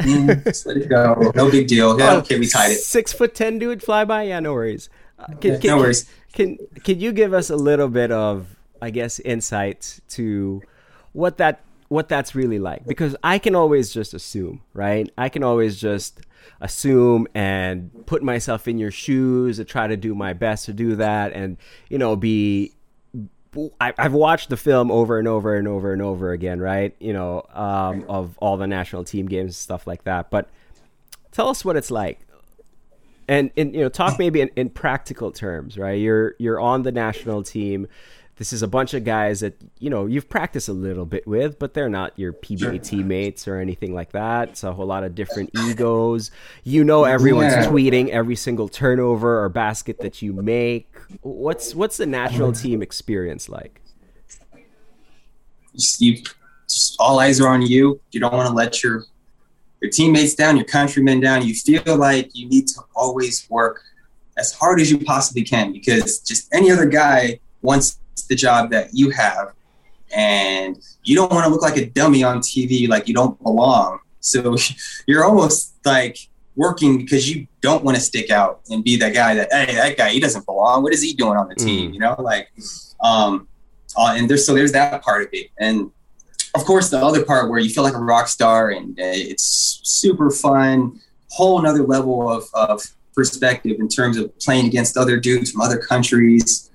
[0.00, 1.32] Mm, just let it go.
[1.34, 1.98] No big deal.
[1.98, 2.76] Yeah, okay, we tied it.
[2.80, 6.08] six foot ten dude fly by yeah no worries uh, can, Yeah, can, no worries.
[6.32, 8.46] can can you give us a little bit of
[8.82, 10.62] i guess insight to
[11.12, 15.42] what that what that's really like because i can always just assume right i can
[15.42, 16.20] always just
[16.60, 20.94] assume and put myself in your shoes and try to do my best to do
[20.96, 21.56] that and
[21.88, 22.72] you know be
[23.80, 26.94] I, I've watched the film over and over and over and over again, right?
[26.98, 30.30] You know, um, of all the national team games and stuff like that.
[30.30, 30.48] But
[31.32, 32.20] tell us what it's like,
[33.26, 35.98] and and you know, talk maybe in, in practical terms, right?
[36.00, 37.88] You're you're on the national team.
[38.38, 41.58] This is a bunch of guys that you know you've practiced a little bit with,
[41.58, 44.50] but they're not your PBA teammates or anything like that.
[44.50, 46.30] It's a whole lot of different egos.
[46.62, 47.66] You know, everyone's Yeah.
[47.66, 50.88] tweeting every single turnover or basket that you make.
[51.22, 53.80] What's what's the national team experience like?
[55.74, 56.22] just, you,
[56.68, 58.00] just all eyes are on you.
[58.10, 59.04] You don't want to let your
[59.80, 61.46] your teammates down, your countrymen down.
[61.46, 63.82] You feel like you need to always work
[64.36, 68.90] as hard as you possibly can because just any other guy wants the job that
[68.92, 69.52] you have,
[70.14, 74.00] and you don't want to look like a dummy on TV, like you don't belong.
[74.20, 74.56] So
[75.06, 76.18] you're almost like
[76.56, 79.96] working because you don't want to stick out and be that guy that hey that
[79.96, 80.82] guy he doesn't belong.
[80.82, 81.92] What is he doing on the team?
[81.92, 82.50] You know, like
[83.00, 83.48] um,
[83.96, 85.90] uh, and there's so there's that part of it, and
[86.54, 89.80] of course the other part where you feel like a rock star and uh, it's
[89.84, 91.00] super fun,
[91.30, 92.82] whole another level of, of
[93.14, 96.67] perspective in terms of playing against other dudes from other countries.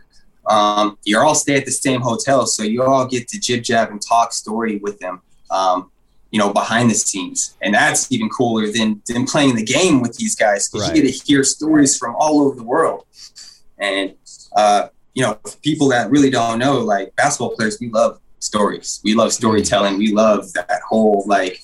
[0.47, 3.89] Um, you all stay at the same hotel, so you all get to jib jab
[3.91, 5.21] and talk story with them.
[5.49, 5.89] Um,
[6.31, 10.17] you know, behind the scenes, and that's even cooler than than playing the game with
[10.17, 10.95] these guys because Right.
[10.97, 13.05] you get to hear stories from all over the world.
[13.77, 14.15] And
[14.55, 18.99] uh, you know, people that really don't know, like basketball players, we love stories.
[19.03, 19.97] We love storytelling.
[19.97, 21.63] We love that whole like,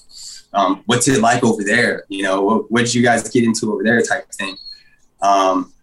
[0.54, 2.04] um, what's it like over there?
[2.08, 4.56] You know, what, what did you guys get into over there type thing.
[5.22, 5.74] Um,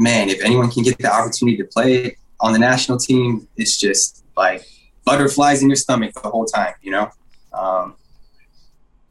[0.00, 4.24] man, if anyone can get the opportunity to play on the national team, it's just
[4.36, 4.64] like
[5.04, 7.10] butterflies in your stomach the whole time, you know?
[7.52, 7.94] Um,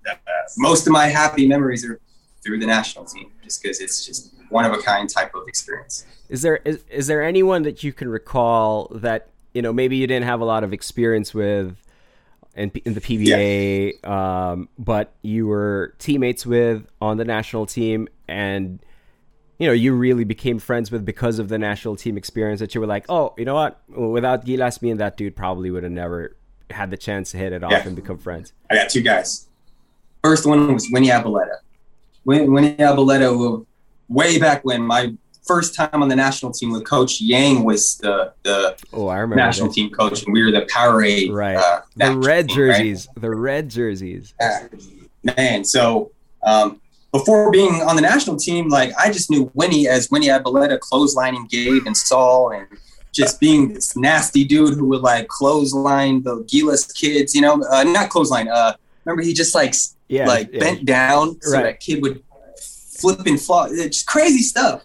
[0.10, 0.16] uh,
[0.58, 2.00] most of my happy memories are
[2.44, 6.06] through the national team, just because it's just one of a kind type of experience.
[6.30, 10.08] Is there is, is there anyone that you can recall that you know maybe you
[10.08, 11.76] didn't have a lot of experience with
[12.56, 14.52] in, in the PBA, yeah.
[14.52, 18.80] um, but you were teammates with on the national team, and
[19.60, 22.62] you know you really became friends with because of the national team experience.
[22.62, 23.82] That you were like, oh, you know what?
[23.90, 26.36] Without Gilas, me and that dude probably would have never
[26.70, 27.86] had the chance to hit it off yeah.
[27.86, 28.54] and become friends.
[28.70, 29.48] I got two guys.
[30.24, 31.58] First one was Winnie Arboleda.
[32.26, 33.66] Winnie Arboleda,
[34.08, 35.14] way back when my
[35.46, 39.38] first time on the national team with Coach Yeng was the the oh, I remember
[39.38, 39.74] national that.
[39.74, 41.32] team coach, and we were the Powerade.
[41.32, 41.58] Right.
[41.58, 43.08] Uh, the red team, jerseys.
[43.08, 43.22] Right?
[43.22, 44.34] The red jerseys.
[44.40, 44.68] Yeah.
[45.36, 46.12] Man, so
[46.44, 46.80] um,
[47.12, 51.50] before being on the national team, like I just knew Winnie as Winnie Arboleda, clotheslining
[51.50, 52.68] Gabe and Saul, and
[53.12, 57.34] just being this nasty dude who would like clothesline the Gilas kids.
[57.34, 58.48] You know, uh, not clothesline.
[58.48, 58.74] Uh,
[59.06, 59.74] remember he just like
[60.08, 60.60] yeah, like yeah.
[60.60, 61.64] bent down so right.
[61.64, 62.24] that kid would
[62.58, 63.68] flip and fall.
[63.70, 64.84] It's just crazy stuff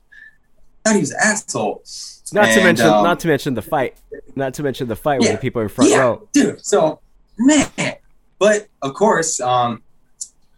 [0.84, 1.82] thought he was an asshole.
[2.32, 3.96] Not and, to mention, um, not to mention the fight.
[4.34, 6.28] Not to mention the fight yeah, with the people in front yeah, row.
[6.32, 7.00] Dude, so
[7.38, 7.68] man,
[8.38, 9.82] but of course, um,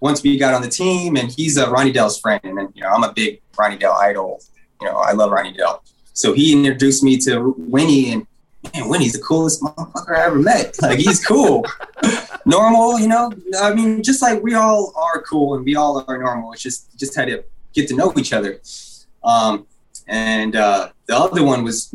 [0.00, 3.04] once we got on the team, and he's a Ranidel's friend, and you know I'm
[3.04, 4.40] a big Ranidel idol.
[4.80, 5.80] You know, I love Ranidel.
[6.12, 8.26] So he introduced me to Winnie, and
[8.74, 10.80] man, Winnie's the coolest motherfucker I ever met.
[10.80, 11.64] Like he's cool,
[12.46, 12.98] normal.
[12.98, 16.52] You know, I mean, just like we all are cool, and we all are normal.
[16.52, 18.60] It's just just had to get to know each other.
[19.24, 19.66] Um,
[20.08, 21.92] and uh, the other one was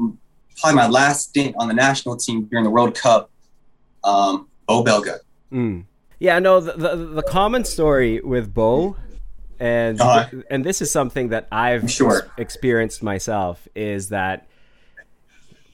[0.59, 3.29] probably my last stint on the national team during the World Cup.
[4.03, 5.19] Um, Beau Belga.
[5.51, 5.85] Mm.
[6.21, 8.95] Yeah, no, the, the, the common story with Beau,
[9.59, 12.29] and uh, and this is something that I've sure.
[12.37, 14.47] experienced myself, is that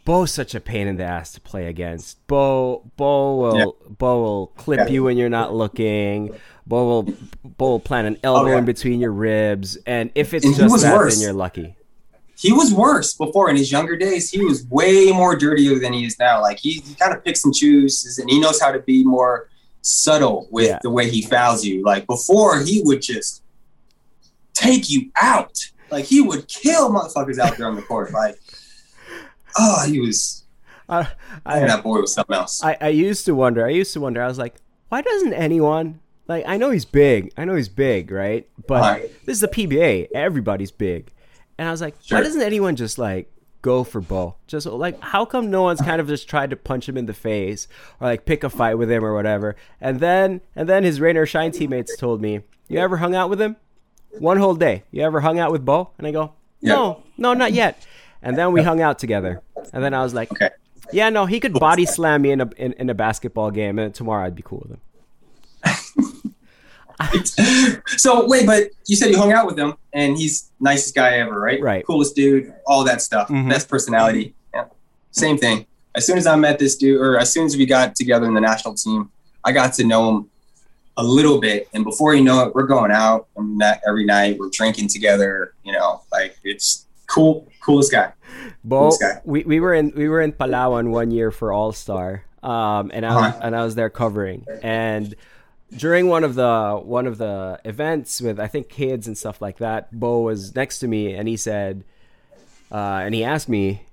[0.05, 2.25] Beau's such a pain in the ass to play against.
[2.27, 3.89] Beau Beau will yeah.
[3.89, 4.87] Beau will clip yeah.
[4.87, 6.33] you when you're not looking.
[6.65, 7.03] Beau will
[7.43, 8.59] Beau will plant an elbow oh, yeah.
[8.59, 11.15] in between your ribs, and if it's and just that, worse.
[11.15, 11.75] then you're lucky
[12.39, 14.29] he was worse before in his younger days.
[14.29, 16.39] He was way more dirtier than he is now.
[16.39, 19.49] Like he, he kind of picks and chooses, and he knows how to be more
[19.81, 20.79] subtle with yeah.
[20.83, 21.83] the way he fouls you.
[21.83, 23.43] Like before, he would just
[24.53, 25.59] take you out.
[25.91, 28.11] Like he would kill motherfuckers out there on the court.
[28.11, 28.39] Like,
[29.57, 30.43] oh, he was.
[30.89, 31.05] Uh,
[31.45, 32.63] I, that boy was something else.
[32.63, 33.65] I, I used to wonder.
[33.65, 34.21] I used to wonder.
[34.21, 34.55] I was like,
[34.89, 36.45] why doesn't anyone like?
[36.47, 37.33] I know he's big.
[37.37, 38.47] I know he's big, right?
[38.67, 39.25] But right.
[39.25, 40.09] this is the PBA.
[40.13, 41.11] Everybody's big
[41.57, 42.17] and I was like, sure.
[42.17, 43.31] why doesn't anyone just like
[43.67, 44.35] go for Beau?
[44.47, 47.13] Just like, how come no one's kind of just tried to punch him in the
[47.13, 47.67] face
[47.99, 49.57] or like pick a fight with him or whatever?
[49.81, 53.29] And then, and then his Rain or Shine teammates told me, you ever hung out
[53.29, 53.57] with him?
[54.19, 54.83] One whole day.
[54.91, 55.91] You ever hung out with Beau?
[55.97, 57.85] And I go, no, no, not yet.
[58.21, 59.41] And then we hung out together.
[59.73, 60.49] And then I was like, okay.
[60.93, 63.93] yeah, no, he could body slam me in a in, in a basketball game, and
[63.93, 64.81] tomorrow I'd be cool with him.
[67.97, 71.39] so wait, but you said you hung out with him, and he's nicest guy ever,
[71.39, 71.61] right?
[71.61, 71.85] Right.
[71.85, 73.29] Coolest dude, all that stuff.
[73.29, 73.49] Mm-hmm.
[73.49, 74.33] Best personality.
[74.53, 74.65] Yeah.
[75.11, 75.65] Same thing.
[75.95, 78.33] As soon as I met this dude, or as soon as we got together in
[78.33, 79.11] the national team,
[79.43, 80.29] I got to know him
[80.97, 84.37] a little bit, and before you know it, we're going out and every night.
[84.39, 85.53] We're drinking together.
[85.63, 88.13] You know, like it's cool, coolest guy.
[88.63, 89.21] Beau, coolest guy.
[89.23, 93.05] we, we were in we were in Palawan one year for All Star, um, and
[93.05, 93.39] I was, uh-huh.
[93.43, 95.15] and I was there covering and
[95.75, 99.57] during one of the one of the events with I think kids and stuff like
[99.57, 101.83] that, Beau was next to me and he said,
[102.71, 103.83] uh, and he asked me,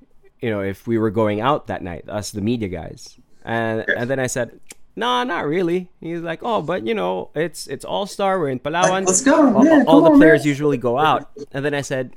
[0.41, 4.09] you know, if we were going out that night, us the media guys, and and
[4.09, 4.61] then I said,
[4.97, 5.89] no, nah, not really.
[6.01, 8.39] He's like, oh, but you know, it's it's All Star.
[8.39, 9.07] We're in Palawan.
[9.07, 9.55] Let's go.
[9.87, 10.49] All, the on, players man.
[10.49, 12.13] usually go out, and then I said.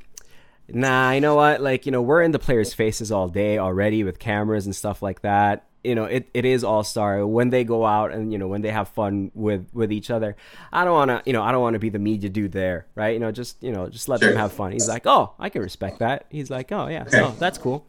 [0.69, 1.61] Nah, you know what?
[1.61, 5.01] Like, you know, we're in the players' faces all day already with cameras and stuff
[5.01, 5.63] like that.
[5.83, 8.61] You know it, it is all star when they go out and you know when
[8.61, 10.35] they have fun with with each other
[10.73, 12.87] i don't want to you know i don't want to be the media dude there
[12.93, 13.13] right?
[13.13, 14.29] You know just you know just let sure.
[14.29, 14.73] them have fun.
[14.73, 16.25] He's like oh i can respect that.
[16.29, 17.03] He's like oh yeah.
[17.03, 17.21] Okay.
[17.21, 17.85] oh that's cool.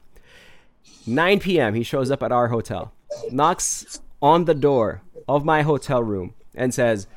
[1.08, 2.92] 9 p.m he shows up at our hotel
[3.32, 7.08] knocks on the door of my hotel room and says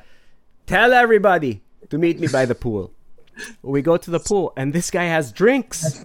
[0.66, 2.92] tell everybody to meet me by the pool
[3.62, 6.04] we go to the pool and this guy has drinks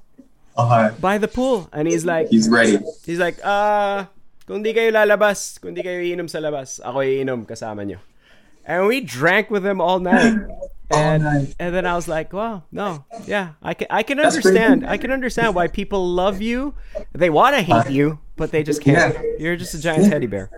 [0.56, 0.92] uh-huh.
[1.00, 4.06] by the pool and he's like he's ready he's like uh
[4.48, 8.00] Kung di kayo lalabas, kung di kayo iinom sa labas, ako iinom kasama nyo.
[8.68, 10.38] And we drank with him all night.
[10.90, 11.54] And, all night.
[11.60, 14.88] and then I was like, wow, no, yeah, I can, I can understand.
[14.88, 16.76] I can understand why people love you.
[17.12, 19.14] They want to hate uh, you, but they just can't.
[19.14, 19.22] Yeah.
[19.38, 20.10] You're just a giant yeah.
[20.12, 20.50] teddy bear.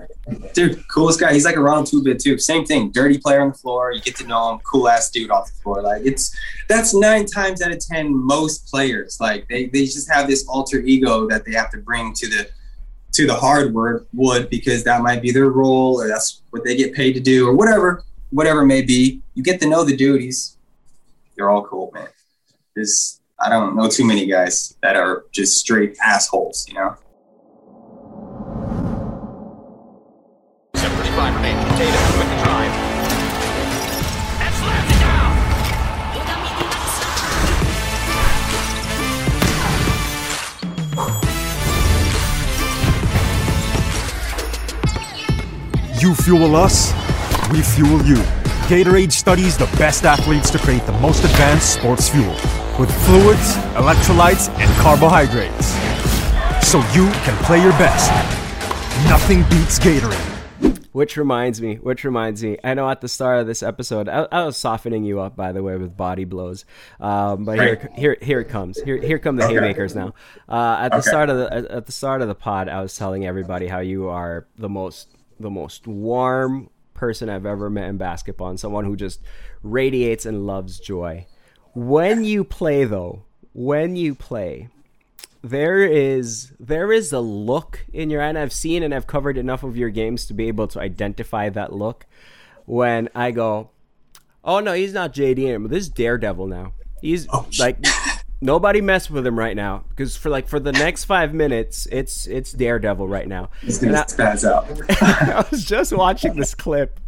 [0.54, 1.34] Dude, coolest guy.
[1.34, 2.38] He's like a Ronald Tubid too.
[2.38, 2.92] Same thing.
[2.92, 3.92] Dirty player on the floor.
[3.92, 4.60] You get to know him.
[4.60, 5.82] Cool ass dude off the floor.
[5.82, 6.32] Like it's
[6.68, 9.20] that's nine times out of ten most players.
[9.20, 12.50] Like they, they just have this alter ego that they have to bring to the
[13.20, 16.78] to the hard work would because that might be their role or that's what they
[16.78, 19.22] get paid to do or whatever, whatever it may be.
[19.36, 20.56] You get to know the duties.
[21.36, 22.08] They're all cool, man.
[22.76, 26.96] There's I don't know too many guys that are just straight assholes, you know.
[46.00, 46.94] You fuel us,
[47.52, 48.16] we fuel you.
[48.70, 52.32] Gatorade studies the best athletes to create the most advanced sports fuel
[52.80, 55.68] with fluids, electrolytes, and carbohydrates.
[56.66, 58.10] So you can play your best.
[59.10, 60.86] Nothing beats Gatorade.
[60.94, 64.28] Which reminds me, which reminds me, I know at the start of this episode, I,
[64.32, 66.66] I was softening you up, by the way, with body blows.
[67.00, 67.94] Um, but here, Right.
[68.00, 68.80] here, here it comes.
[68.82, 69.54] Here, here come the Okay.
[69.56, 70.14] haymakers now.
[70.48, 72.96] Uh, at the start of the at- at the start of the pod, I was
[72.98, 75.10] telling everybody how you are the most
[75.40, 79.22] the most warm person I've ever met in basketball, and someone who just
[79.64, 81.26] radiates and loves joy.
[81.74, 83.24] When you play, though,
[83.54, 84.68] when you play,
[85.42, 89.38] there is there is a look in your eye and I've seen and I've covered
[89.38, 92.06] enough of your games to be able to identify that look
[92.66, 93.70] when I go,
[94.44, 95.70] Oh no, he's not JD anymore.
[95.70, 96.74] This is Daredevil now.
[97.02, 97.78] He's Oh, like
[98.42, 99.84] nobody mess with him right now.
[99.90, 103.50] Because for like for the next five minutes it's it's Daredevil right now.
[103.62, 104.68] And gonna spaz out.
[105.02, 107.00] I was just watching this clip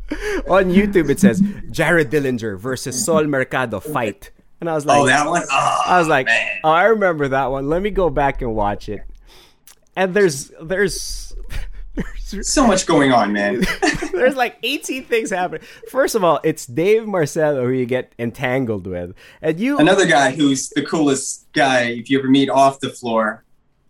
[0.47, 1.09] on YouTube.
[1.09, 4.31] It says Jared Dillinger versus Sol Mercado fight.
[4.59, 5.41] And I was like, oh, that one?
[5.51, 6.27] Oh, I was like,
[6.63, 7.67] oh, I remember that one.
[7.67, 9.01] Let me go back and watch it.
[9.95, 11.30] And there's there's,
[12.41, 13.63] so much going on, man.
[14.13, 15.61] there's like 18 things happening.
[15.89, 19.77] First of all, it's Dave Marcelo who you get entangled with, and you.
[19.77, 23.43] Another guy who's the coolest guy if you ever meet off the floor.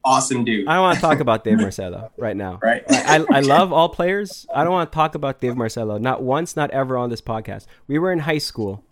[0.03, 0.67] Awesome dude.
[0.67, 2.59] I don't want to talk about Dave Marcelo right now.
[2.63, 2.83] Right.
[2.89, 4.47] I, I, I love all players.
[4.53, 5.99] I don't want to talk about Dave Marcelo.
[5.99, 7.67] Not once, not ever on this podcast.
[7.85, 8.83] We were in high school.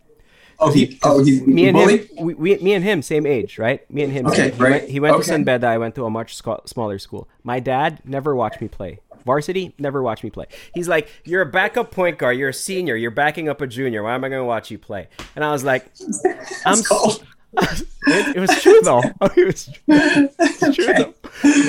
[0.59, 2.07] Oh, he, oh, he's me and bully?
[2.07, 3.89] him, we, we, me and him, same age, right?
[3.91, 4.25] Me and him.
[4.27, 4.71] Okay, same- he right.
[4.81, 5.27] Went, he went to Okay.
[5.27, 5.67] San Beda.
[5.67, 7.27] I went to a much smaller school.
[7.43, 8.99] My dad never watched me play.
[9.25, 10.45] Varsity never watched me play.
[10.73, 12.37] He's like, "You're a backup point guard.
[12.37, 12.95] You're a senior.
[12.95, 14.01] You're backing up a junior.
[14.03, 15.85] Why am I going to watch you play?" And I was like,
[16.65, 17.23] "I'm." Cold.
[17.53, 17.85] it,
[18.37, 19.01] it was true though.
[19.35, 21.03] it was it's true Okay.
[21.03, 21.13] though.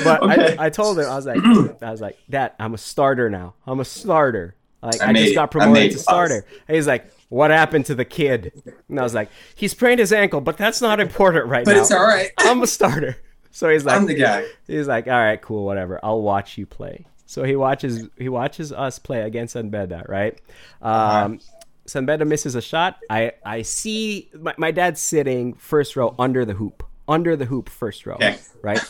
[0.03, 0.55] But Okay.
[0.57, 1.39] I, I told him I was like,
[1.81, 3.55] I was like, Dad, I'm a starter now.
[3.67, 4.55] I'm a starter.
[4.83, 6.45] Like I I, made just got promoted to starter.
[6.67, 8.51] And he's like, What happened to the kid?
[8.89, 11.77] And I was like, He sprained his ankle, but that's not important right But now.
[11.77, 12.31] But it's all right.
[12.39, 13.17] I'm a starter.
[13.51, 14.45] So he's like, I'm the guy.
[14.65, 15.99] He's like, all right, cool, whatever.
[16.01, 17.05] I'll watch you play.
[17.25, 20.39] So he watches he watches us play against San Beda, right?
[20.81, 21.39] Um,
[21.85, 22.97] San Beda misses a shot.
[23.09, 27.69] I I see my, my dad's sitting first row under the hoop, under the hoop,
[27.69, 28.37] first row, Okay.
[28.61, 28.81] right?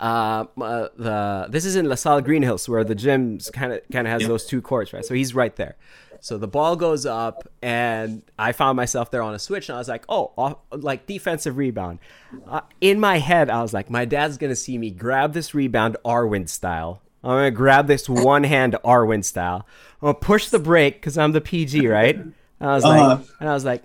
[0.00, 3.80] Uh, uh, the this is in La Salle Green Hills where the gym's kind of
[3.92, 4.28] kind of has Yep.
[4.28, 5.04] those two courts, right?
[5.04, 5.76] So he's right there.
[6.20, 9.78] So the ball goes up, and I found myself there on a switch, and I
[9.80, 11.98] was like, "Oh, off, like defensive rebound."
[12.46, 15.96] Uh, in my head, I was like, "My dad's gonna see me grab this rebound
[16.04, 17.02] Arwind style.
[17.24, 19.66] I'm gonna grab this one hand Arwind style.
[20.00, 23.08] I'm gonna push the break because I'm the PG, right?" And I was Uh-huh.
[23.16, 23.82] like, and I was like,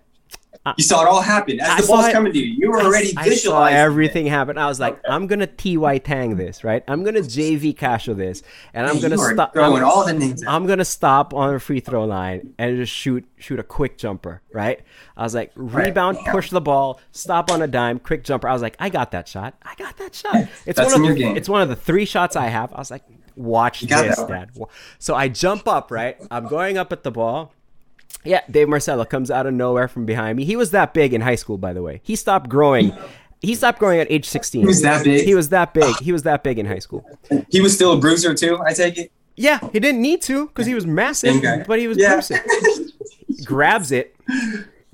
[0.78, 2.46] You saw it all happen as I the ball's it- coming to you.
[2.60, 3.78] You were already I saw visualizing.
[3.78, 4.58] everything happen.
[4.58, 6.84] I was like, I'm gonna Ty Tang this, right?
[6.88, 9.54] I'm gonna JV Casio this, and I'm gonna stop.
[9.54, 10.44] throwing I'm, all the names.
[10.44, 10.54] out.
[10.54, 14.42] I'm gonna stop on the free throw line and just shoot shoot a quick jumper,
[14.54, 14.82] right?
[15.16, 16.32] I was like, rebound, yeah.
[16.32, 18.48] push the ball, stop on a dime, quick jumper.
[18.48, 19.54] I was like, I got that shot.
[19.64, 20.36] I got that shot.
[20.66, 21.38] It's That's one of the, game.
[21.38, 22.74] It's one of the three shots I have.
[22.74, 23.04] I was like,
[23.36, 23.90] watch this,
[24.24, 24.50] Dad.
[25.00, 26.18] So I jump up, right?
[26.30, 27.54] I'm going up at the ball.
[28.24, 30.43] Yeah, Dave Marcelo comes out of nowhere from behind me.
[30.46, 32.02] He was that big in high school, by the way.
[32.04, 32.93] He stopped growing.
[33.41, 34.62] He stopped growing at age 16.
[34.62, 35.24] He was that big?
[35.26, 35.96] He was that big.
[35.98, 37.06] He was that big in high school.
[37.50, 38.60] He was still a bruiser too.
[38.65, 39.12] I take it.
[39.36, 42.15] Yeah, he didn't need to because he was massive, but he was Yeah.
[42.15, 42.39] bruising.
[43.46, 44.15] grabs it,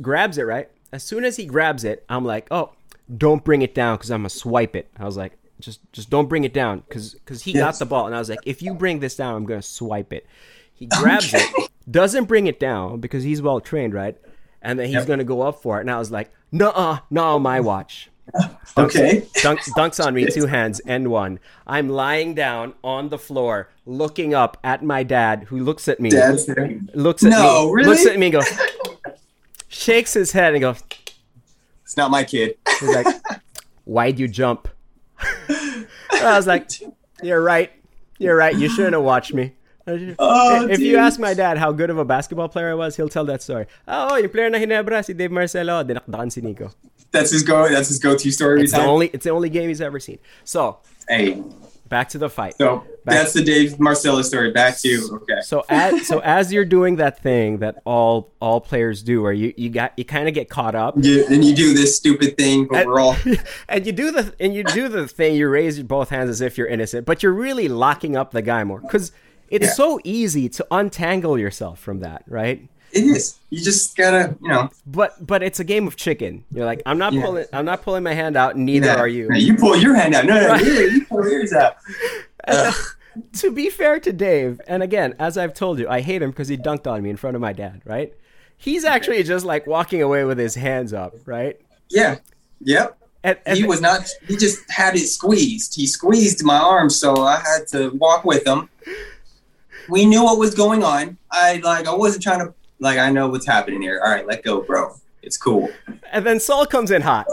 [0.02, 0.70] grabs it, right?
[0.92, 2.72] As soon as he grabs it, I'm like, oh,
[3.18, 4.90] don't bring it down because I'm gonna swipe it.
[5.00, 8.14] I was like, just just don't bring it down because he got the ball, and
[8.16, 10.28] I was like, if you bring this down, I'm gonna swipe it.
[10.74, 14.18] He grabs it, doesn't bring it down because he's well trained, right?
[14.62, 15.08] And then he's Yep.
[15.08, 18.10] gonna go up for it, and I was like, no, no, my watch.
[18.78, 19.28] Okay.
[19.44, 21.40] Dunk, dunks on me, two hands, and one.
[21.68, 26.10] I'm lying down on the floor, looking up at my dad, who looks at me,
[26.10, 26.80] Dad's there.
[26.96, 27.90] looks at No, me, really?
[27.90, 28.48] looks at me, and goes,
[29.68, 30.82] shakes his head, and goes,
[31.84, 32.56] It's not my kid.
[32.80, 33.06] he's like,
[33.84, 34.68] "Why'd you jump?"
[35.50, 35.86] I
[36.38, 36.70] was like,
[37.22, 37.72] "You're right,
[38.18, 38.56] you're right.
[38.56, 39.54] You shouldn't have watched me."
[39.88, 43.10] Oh, if you ask my dad how good of a basketball player I was, he'll
[43.10, 43.66] tell that story.
[43.88, 46.72] Oh, oh yung player na Ginebra, si Dave Marcelo, dinakdakan si Nikko.
[47.12, 47.70] That's his go.
[47.70, 48.64] That's his go-to story.
[48.64, 48.90] It's the time.
[48.90, 50.20] only, it's the only game he's ever seen.
[50.44, 51.44] So Hey,
[51.90, 52.56] back to the fight.
[52.58, 54.52] So Back- that's the Dave Marcelo's story.
[54.52, 55.42] Back to okay.
[55.42, 59.54] So as so as you're doing that thing that all all players do, where you
[59.58, 62.68] you got you kind of get caught up, You, and you do this stupid thing,
[62.70, 63.18] but we're all
[63.70, 65.36] and you do the and you do the thing.
[65.36, 68.64] You raise both hands as if you're innocent, but you're really locking up the guy
[68.64, 69.12] more because
[69.54, 69.72] it's Yeah.
[69.74, 72.68] so easy to untangle yourself from that, right?
[72.92, 73.40] it is.
[73.50, 74.70] You just gotta, you know.
[74.86, 76.44] But but it's a game of chicken.
[76.52, 77.24] You're like, I'm not Yeah.
[77.24, 78.56] pulling I'm not pulling my hand out.
[78.56, 78.96] Neither yeah.
[78.98, 79.30] are you.
[79.32, 80.26] Yeah, You pull your hand out.
[80.26, 81.78] No, no, you, you pull yours out.
[82.46, 82.74] Uh,
[83.32, 86.50] to be fair to Dave, and again, as I've told you, I hate him because
[86.50, 88.14] he dunked on me in front of my dad, right?
[88.58, 91.58] He's actually just like walking away with his hands up, right?
[91.90, 92.18] Yeah.
[92.60, 92.98] Yep.
[93.24, 94.10] And, and he was not.
[94.28, 95.74] He just had it squeezed.
[95.76, 98.68] He squeezed my arm, so I had to walk with him.
[99.90, 101.18] We knew what was going on.
[101.32, 101.88] I like.
[101.88, 102.54] I wasn't trying to.
[102.80, 102.98] Like.
[103.00, 104.02] I know what's happening here.
[104.04, 104.96] All right, let go, bro.
[105.22, 105.70] It's cool.
[106.12, 107.28] and then Sol comes in hot.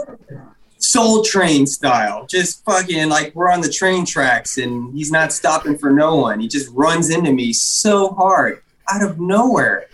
[0.77, 5.77] Soul Train style, just fucking like we're on the train tracks, and he's not stopping
[5.77, 6.39] for no one.
[6.39, 9.85] He just runs into me so hard out of nowhere.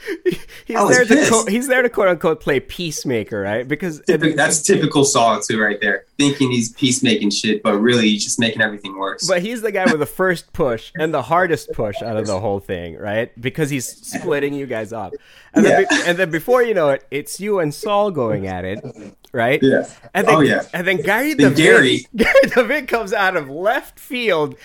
[0.66, 3.68] He's there to co- he's there to quote unquote play peacemaker, right?
[3.68, 4.02] Because
[4.36, 6.06] that's typical Sol too, right there.
[6.18, 9.28] Thinking he's peacemaking shit, but really he's just making everything worse.
[9.28, 12.40] But he's the guy with the first push and the hardest push out of the
[12.40, 13.32] whole thing, right?
[13.40, 15.14] Because he's splitting you guys up.
[15.54, 18.66] And, then, be- and then before you know it, it's you and Sol going at
[18.66, 18.80] it,
[19.38, 19.62] right?
[19.64, 19.86] yeah.
[20.14, 20.64] And then, oh yeah.
[20.74, 24.56] And then Gary the Gary- Gary David comes out of left field,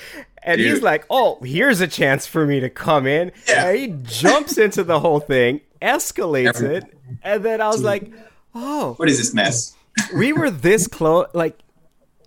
[0.42, 3.68] and he's like, "Oh, here's a chance for me to come in." Yeah.
[3.68, 6.84] And he jumps into the whole thing, escalates it,
[7.22, 8.10] and then I was like,
[8.54, 9.76] "Oh, What is this mess?
[10.16, 11.58] we were this close." Like,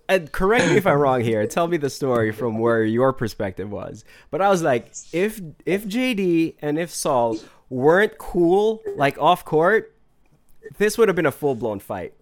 [0.08, 1.44] and correct me if I'm wrong here.
[1.46, 4.04] Tell me the story from where your perspective was.
[4.30, 7.38] But I was like, if if JD and if Sol
[7.68, 9.92] weren't cool, like off court,
[10.78, 12.14] this would have been a full blown fight.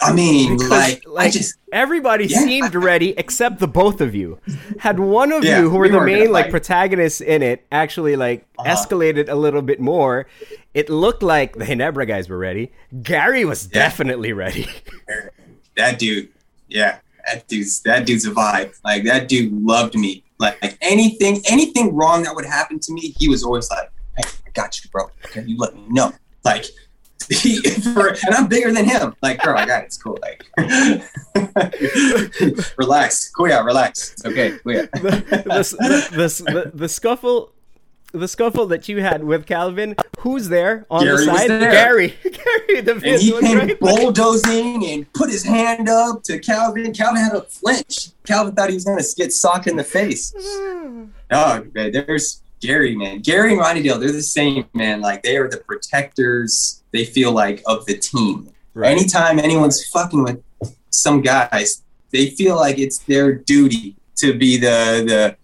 [0.00, 2.40] I mean, Because, like, I like, just everybody Yeah.
[2.40, 4.38] seemed ready except the both of you.
[4.78, 8.16] Had one of Yeah, you who were we the main like protagonists in it actually
[8.16, 8.70] like Uh-huh.
[8.74, 10.26] escalated a little bit more,
[10.74, 12.72] it looked like the Ginebra guys were ready.
[13.02, 13.78] Gary was Yeah.
[13.84, 14.66] definitely ready.
[15.76, 16.28] that dude.
[16.68, 18.72] Yeah, that dude's that dude's a vibe.
[18.84, 20.24] Like that dude loved me.
[20.38, 24.24] Like, like anything, anything wrong that would happen to me, he was always like, "Hey,
[24.46, 25.04] I got you, bro.
[25.26, 26.12] Okay, you let me know."
[26.44, 26.64] Like.
[27.30, 27.60] He,
[27.94, 29.14] for, and I'm bigger than him.
[29.22, 29.86] Like, bro, I got it.
[29.86, 30.18] It's cool.
[30.22, 30.44] Like,
[32.78, 33.32] relax.
[33.36, 34.12] Kuya, relax.
[34.12, 34.52] It's okay.
[34.64, 34.88] Kuya.
[34.92, 37.54] the, the, the, the, the scuffle
[38.14, 41.50] the scuffle that you had with Calvin, who's there on Gary the was side?
[41.50, 41.70] there.
[41.72, 42.14] Gary.
[42.22, 43.76] Gary the and he came right there.
[43.76, 46.92] bulldozing and put his hand up to Calvin.
[46.92, 48.10] Calvin had a flinch.
[48.24, 50.32] Calvin thought he was going to get socked in the face.
[51.30, 53.20] Oh, man, there's Gary, man.
[53.20, 55.00] Gary and Ranidel, they're the same, man.
[55.00, 58.48] Like, they are the protectors, they feel like, of the team.
[58.72, 58.92] Right.
[58.92, 60.40] Anytime anyone's fucking with
[60.90, 65.36] some guys, they feel like it's their duty to be the, the,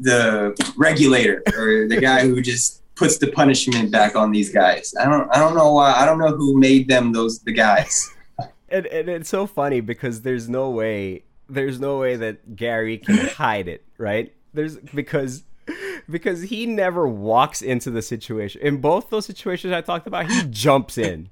[0.00, 4.94] the regulator or the guy who just puts the punishment back on these guys.
[4.98, 8.10] I don't I don't know why I don't know who made them those the guys.
[8.68, 13.16] and, and it's so funny because there's no way there's no way that Gary can
[13.16, 14.32] hide it, right?
[14.52, 15.42] There's because
[16.10, 18.60] because he never walks into the situation.
[18.62, 21.30] In both those situations I talked about, he jumps in.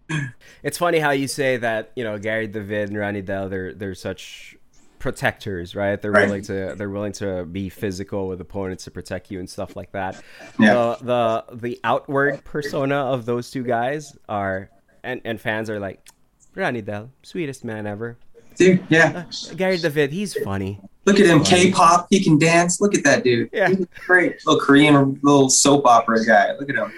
[0.63, 4.57] It's funny how you say that, you know, Gary David and Ranidel, they're they're such
[4.99, 6.01] protectors, right?
[6.01, 6.27] They're Right.
[6.27, 9.93] willing to they're willing to be physical with opponents to protect you and stuff like
[9.93, 10.23] that.
[10.59, 10.97] Yeah.
[11.01, 14.71] The the the outward persona of those two guys are
[15.03, 16.09] and, and fans are like
[16.55, 18.17] Ranidel, sweetest man ever.
[18.57, 19.25] Dude, yeah.
[19.51, 20.79] Uh, Gary David, he's funny.
[21.05, 22.07] Look at him, K-pop.
[22.11, 22.81] He can dance.
[22.81, 23.51] Look at that dude.
[23.53, 23.69] Yeah.
[23.69, 24.45] He's great.
[24.47, 26.53] Little Korean, little soap opera guy.
[26.59, 26.93] Look at him.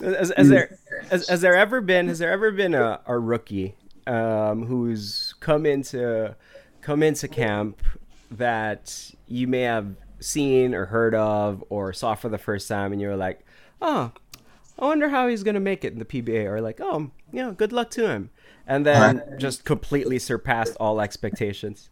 [0.00, 0.78] Has, has there
[1.10, 3.74] has, has there ever been has there ever been a, a rookie
[4.06, 6.34] um, who's come into
[6.82, 7.82] come into camp
[8.30, 13.00] that you may have seen or heard of or saw for the first time and
[13.00, 13.44] you were like,
[13.80, 14.12] oh,
[14.78, 17.52] I wonder how he's gonna make it in the PBA or like, oh, you know,
[17.52, 18.30] good luck to him,
[18.66, 21.90] and then just completely surpassed all expectations.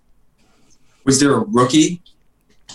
[1.04, 2.02] Was there a rookie?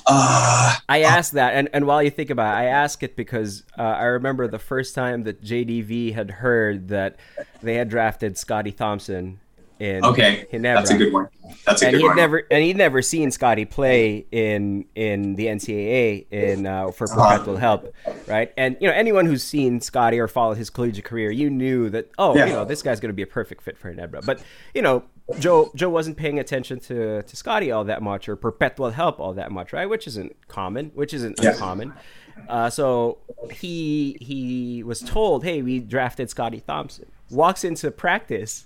[0.06, 3.64] Uh, I asked that, and, and while you think about it, I ask it because
[3.78, 7.18] uh, I remember the first time that JDV had heard that
[7.62, 9.40] they had drafted Scottie Thompson
[9.80, 10.46] in okay.
[10.52, 10.76] Ginebra.
[10.76, 11.28] That's a good one.
[11.66, 12.16] That's a and good he'd one.
[12.18, 17.30] never and he'd never seen Scottie play in in the NCAA in uh, for Uh-huh.
[17.32, 17.94] perpetual help,
[18.28, 18.52] right?
[18.58, 22.10] And you know anyone who's seen Scottie or followed his collegiate career, you knew that
[22.18, 22.46] oh Yeah.
[22.48, 24.26] you know this guy's going to be a perfect fit for Ginebra.
[24.26, 24.42] But
[24.74, 25.04] you know
[25.40, 29.34] Joe Joe wasn't paying attention to to Scottie all that much or perpetual help all
[29.34, 29.88] that much, right?
[29.88, 31.94] Which isn't common, which isn't uncommon.
[32.48, 33.18] Uh, so
[33.52, 37.12] he he was told, hey, we drafted Scottie Thompson.
[37.30, 38.66] Walks into practice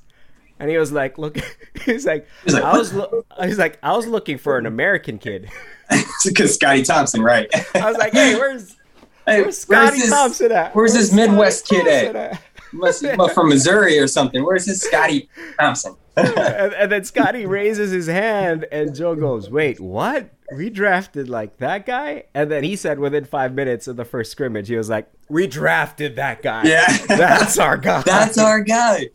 [0.60, 1.38] and he was like, "Look,"
[1.86, 5.18] he's like, He's like, "I was, lo- he's like, I was looking for an American
[5.18, 5.50] kid."
[6.26, 7.48] because Scottie Thompson, right?
[7.76, 8.78] I was like, "Hey, where's
[9.26, 10.76] hey, where's Scottie Thompson at?
[10.76, 12.36] where's this Scottie Midwest kid Thompson at?
[12.36, 14.44] He must from Missouri or something.
[14.44, 15.96] Where's this Scottie Thompson?
[16.16, 20.30] and, and then Scottie raises his hand, and Joe goes, "Wait, what?
[20.56, 24.32] We drafted like that guy?" And then he said, within five minutes of the first
[24.32, 26.64] scrimmage, he was like, "We drafted that guy.
[26.66, 26.86] Yeah.
[27.08, 28.02] that's our guy.
[28.06, 29.10] That's our guy.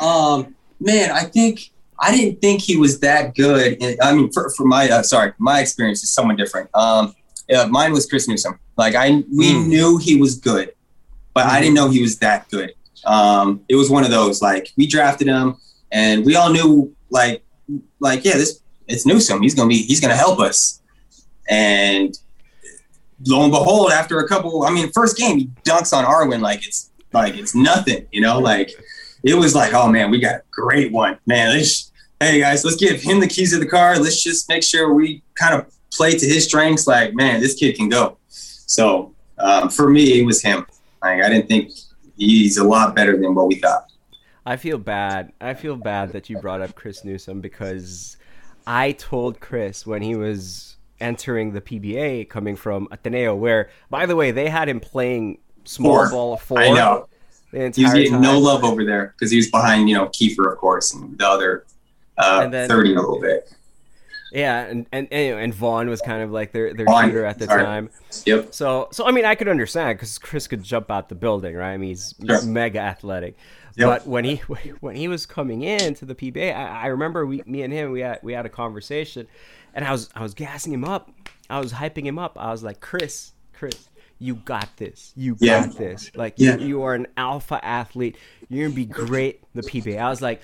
[0.00, 3.78] Um, man, I think I didn't think he was that good.
[4.02, 6.68] I mean, for, for my uh, sorry, my experience is somewhat different.
[6.74, 7.14] Um,
[7.48, 8.58] yeah, mine was Chris Newsome.
[8.76, 9.66] Like I, we Mm.
[9.68, 10.72] knew he was good,
[11.32, 12.74] but I didn't know he was that good.
[13.06, 15.56] Um, it was one of those like we drafted him,
[15.92, 17.42] and we all knew like,
[18.00, 19.42] like yeah, this it's Newsome.
[19.42, 20.82] He's gonna be he's gonna help us,
[21.48, 22.16] and
[23.26, 26.66] lo and behold, after a couple, I mean, first game he dunks on Arwind like
[26.66, 28.70] it's like it's nothing, you know, like
[29.24, 31.56] it was like, oh man, we got a great one, man.
[31.56, 31.90] Let's,
[32.20, 33.98] hey guys, let's give him the keys of the car.
[33.98, 36.86] Let's just make sure we kind of play to his strengths.
[36.86, 38.18] Like, man, this kid can go.
[38.28, 40.66] So um, for me, it was him.
[41.02, 41.72] Like, I didn't think
[42.16, 43.86] he's a lot better than what we thought.
[44.46, 45.32] I feel bad.
[45.40, 48.16] I feel bad that you brought up Chris Newsome because
[48.66, 54.16] I told Chris when he was entering the PBA coming from Ateneo, where, by the
[54.16, 56.10] way, they had him playing small Four.
[56.10, 56.58] ball four.
[56.60, 57.08] I know
[57.52, 60.52] The he was getting no love over there because he was behind, you know, Kiefer,
[60.52, 61.64] of course, and the other
[62.18, 63.50] uh, And then- thirty a little bit.
[64.34, 67.46] Yeah, and and and, Von was kind of like their their Von, shooter at the
[67.46, 67.62] sorry.
[67.64, 67.90] time.
[68.26, 68.52] Yep.
[68.52, 71.72] So so I mean I could understand because Chris could jump out the building, right?
[71.72, 72.42] I mean he's Sure.
[72.42, 73.36] mega athletic.
[73.76, 73.86] Yep.
[73.88, 74.36] But when he
[74.80, 78.00] when he was coming into the PBA, I, I remember we me and him we
[78.00, 79.26] had we had a conversation,
[79.72, 81.10] and I was I was gassing him up,
[81.48, 82.36] I was hyping him up.
[82.38, 85.66] I was like, Chris, Chris, you got this, you Yeah.
[85.66, 86.10] got this.
[86.16, 86.56] Like Yeah.
[86.56, 88.16] you, you are an alpha athlete.
[88.48, 89.98] You're gonna be great in the PBA.
[90.00, 90.40] I was like,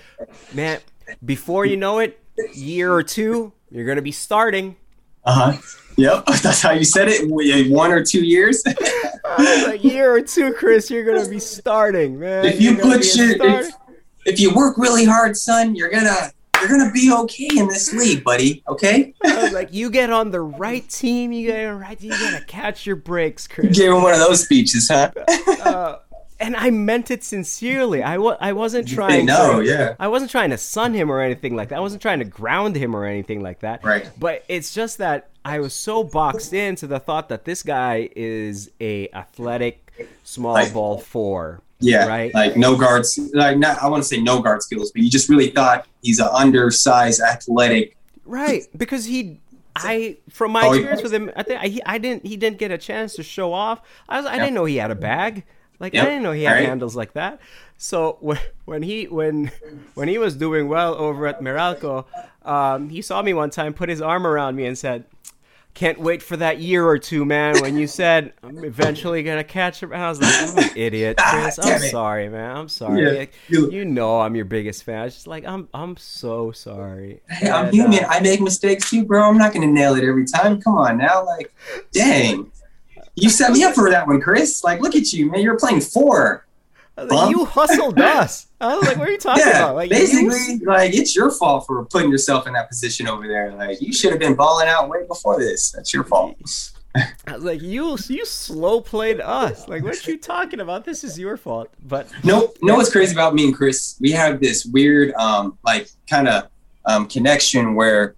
[0.53, 0.79] man,
[1.23, 2.19] before you know it,
[2.53, 4.75] year or two, you're gonna be starting.
[5.23, 5.61] Uh huh.
[5.97, 6.25] Yep.
[6.41, 7.27] That's how you said it.
[7.71, 8.63] One or two years.
[9.37, 12.45] a year or two, Chris, you're gonna be starting, man.
[12.45, 13.73] if you put your if,
[14.25, 18.23] if you work really hard, son, you're gonna you're gonna be okay in this league,
[18.23, 18.63] buddy.
[18.67, 19.13] Okay.
[19.23, 22.45] Like, you get on the right team, you get on the right team, you gotta
[22.45, 23.75] catch your breaks, Chris.
[23.75, 25.11] You gave him one of those speeches, huh?
[25.63, 25.97] Uh,
[26.41, 28.01] and I meant it sincerely.
[28.03, 29.25] I wa- I wasn't trying.
[29.27, 29.95] no, to, yeah.
[29.99, 31.77] I wasn't trying to sun him or anything like that.
[31.77, 33.83] I wasn't trying to ground him or anything like that.
[33.83, 34.09] Right.
[34.19, 38.69] But it's just that I was so boxed into the thought that this guy is
[38.81, 39.91] a athletic
[40.23, 41.61] small Like- ball four.
[41.83, 42.31] Yeah, Right.
[42.33, 43.81] Like no guards, like not.
[43.81, 47.19] I want to say no guard skills, but you just really thought he's an undersized,
[47.21, 47.97] athletic.
[48.23, 49.39] Right, because he,
[49.75, 51.03] I from my Oh, experience yeah.
[51.03, 53.51] with him, I think I, he, I didn't he didn't get a chance to show
[53.51, 53.81] off.
[54.07, 54.39] I was I Yep.
[54.41, 55.43] didn't know he had a bag.
[55.81, 56.65] Like I didn't know he had Right.
[56.65, 57.39] handles like that.
[57.77, 59.51] So when when he when
[59.95, 62.05] when he was doing well over at Meralco,
[62.45, 65.05] um, he saw me one time, put his arm around me, and said.
[65.73, 67.61] Can't wait for that year or two, man.
[67.61, 71.57] When you said I'm eventually gonna catch him, I was like, I'm an idiot, Chris.
[71.57, 71.91] I'm Ah, damn it.
[71.91, 72.57] sorry, man.
[72.57, 73.01] I'm sorry.
[73.05, 75.05] Yeah, Like, you- you know I'm your biggest fan.
[75.05, 77.21] It's just like I'm I'm so sorry.
[77.29, 78.03] Hey, I'm human.
[78.03, 79.23] uh, I make mistakes too, bro.
[79.23, 80.61] I'm not gonna nail it every time.
[80.61, 81.55] Come on now, like,
[81.93, 82.51] dang.
[83.15, 84.63] You set me up for that one, Chris.
[84.63, 85.41] Like, look at you, man.
[85.41, 86.45] You're playing four.
[86.97, 88.47] Like, you hustled us.
[88.59, 89.75] I was like, what are you talking Yeah, about?
[89.75, 93.53] Like, you- basically, like it's your fault for putting yourself in that position over there.
[93.55, 95.71] Like, you should have been balling out way before this.
[95.71, 96.35] That's your fault.
[96.95, 99.67] I was like, you, you slow played us.
[99.67, 100.83] Like, what are you talking about?
[100.85, 101.69] This is your fault.
[101.87, 103.95] But no, You know what's crazy about me and Chris?
[104.01, 106.49] We have this weird, um, like, kind of
[106.85, 108.15] um, connection where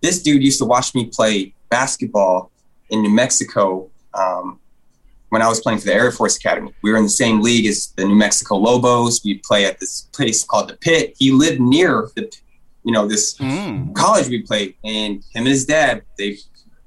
[0.00, 2.50] this dude used to watch me play basketball
[2.90, 3.88] in New Mexico
[4.18, 4.58] um,
[5.28, 6.72] when I was playing for the Air Force Academy.
[6.82, 9.22] We were in the same league as the New Mexico Lobos.
[9.24, 11.14] We play at this place called the Pit.
[11.18, 12.32] He lived near the,
[12.84, 13.34] you know, this
[13.94, 16.38] college we played, and him and his dad, they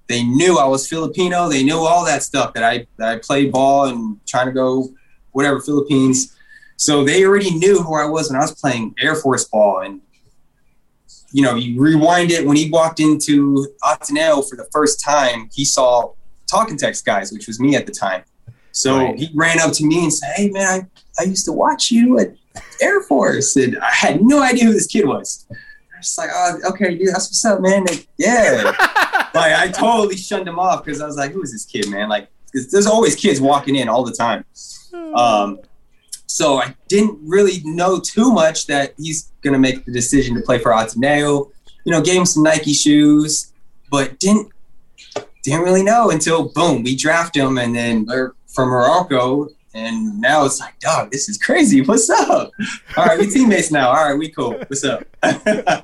[0.07, 1.47] they knew I was Filipino.
[1.47, 4.89] They knew all that stuff that I that I played ball and trying to go
[5.31, 6.35] whatever Philippines.
[6.75, 9.81] So they already knew who I was when I was playing Air Force ball.
[9.81, 10.01] And
[11.31, 15.63] you know, you rewind it when he walked into Ateneo for the first time, he
[15.63, 16.13] saw
[16.51, 18.23] Talk 'N Text guys, which was me at the time.
[18.73, 19.17] So Right.
[19.17, 22.19] he ran up to me and said, Hey man, I, I used to watch you
[22.19, 22.35] at
[22.81, 23.55] Air Force.
[23.55, 25.45] And I had no idea who this kid was.
[25.51, 25.55] I
[25.99, 27.83] was like, oh, okay, dude, that's what's up, man.
[27.85, 28.63] Like, yeah.
[29.33, 32.09] like I totally shunned him off because I was like, who is this kid, man?
[32.09, 34.43] Like, there's always kids walking in all the time.
[35.15, 35.59] Um,
[36.25, 40.57] so I didn't really know too much that he's gonna make the decision to play
[40.57, 41.51] for Ateneo.
[41.85, 43.53] You know, gave him some Nike shoes,
[43.89, 44.49] but didn't
[45.43, 49.49] didn't really know until boom, we draft him, and then we're from Meralco.
[49.73, 51.81] And now it's like, dog, this is crazy.
[51.81, 52.51] What's up?
[52.97, 53.89] All right, we teammates now.
[53.89, 54.51] All right, we cool.
[54.67, 55.03] What's up?
[55.23, 55.83] yeah,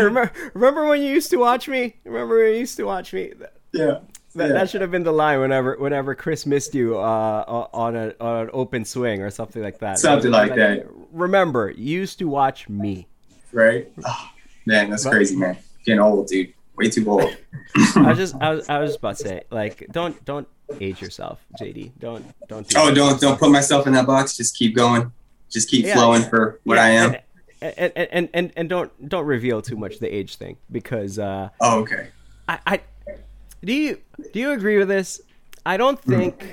[0.00, 1.96] remember remember when you used to watch me?
[2.04, 3.32] Remember when you used to watch me?
[3.72, 3.98] yeah.
[4.34, 4.52] That, Yeah.
[4.52, 8.42] that should have been the line whenever whenever Chris missed you uh, on a on
[8.44, 9.98] an open swing or something like that.
[9.98, 10.86] Something like that.
[11.12, 13.08] Remember, you used to watch me.
[13.52, 13.90] Right?
[14.06, 14.30] Oh,
[14.66, 15.56] man, that's crazy, man.
[15.86, 16.52] Getting old, dude.
[16.78, 17.36] Way too old.
[17.96, 20.46] I was just I was I was about to say like don't don't
[20.80, 21.92] age yourself, JD.
[21.98, 22.68] Don't don't.
[22.68, 22.94] Do Oh, that.
[22.94, 24.36] don't don't put myself in that box.
[24.36, 25.10] Just keep going.
[25.50, 25.94] Just keep Yeah.
[25.94, 27.16] flowing for what Yeah, I am.
[27.60, 31.48] And, and, and, and, and, don't don't reveal too much the age thing because uh,
[31.60, 32.08] Oh, okay.
[32.48, 32.80] I, I
[33.64, 33.98] do you
[34.32, 35.20] do you agree with this?
[35.66, 36.44] I don't think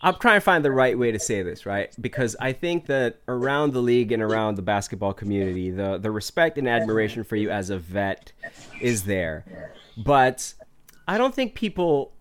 [0.00, 1.94] I'm trying to find the right way to say this, right?
[2.00, 6.58] Because I think that around the league and around the basketball community, the the respect
[6.58, 8.32] and admiration for you as a vet
[8.80, 9.72] is there.
[9.96, 10.54] But
[11.06, 12.12] I don't think people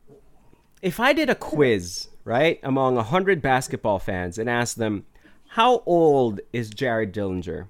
[0.81, 5.05] if I did a quiz, right, among 100 basketball fans and asked them
[5.49, 7.67] how old is Jared Dillinger?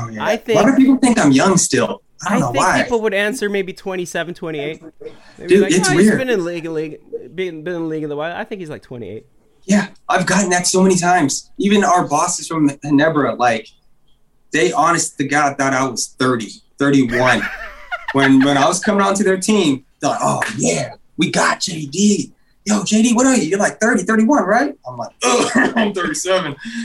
[0.00, 0.24] Oh, yeah.
[0.24, 2.02] I a lot think- of people think I'm young still.
[2.26, 2.82] I don't I know think why.
[2.82, 4.82] people would answer maybe 27, 28.
[5.38, 6.98] They'd Dude, like, it's "Oh, he's weird." been in league, league,
[7.34, 8.34] been, been in league in the while.
[8.34, 9.26] I think he's like 28.
[9.64, 11.50] Yeah, I've gotten that so many times.
[11.58, 13.68] Even our bosses from Ginebra, like,
[14.52, 17.42] they honest to God thought I was 30, 31.
[18.12, 22.32] when when I was coming onto their team, they're like, oh, yeah, we got JD.
[22.64, 23.42] Yo, JD, what are you?
[23.42, 24.74] You're like 30, 31, right?
[24.88, 26.56] I'm like, oh, I'm 37.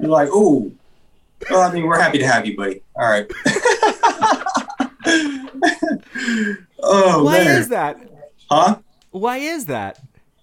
[0.00, 0.72] You're like, oh,
[1.50, 2.82] well, I mean, we're happy to have you, buddy.
[2.96, 3.30] All right.
[6.82, 7.60] oh, Why man.
[7.60, 7.98] is that?
[8.50, 8.78] Huh?
[9.10, 10.00] Why is that?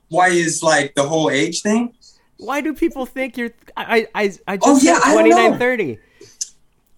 [0.09, 1.93] Why is like the whole age thing?
[2.37, 3.51] Why do people think you're?
[3.77, 5.35] I I I, just Oh, yeah, said I don't know.
[5.35, 5.99] 29, 30.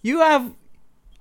[0.02, 0.52] You have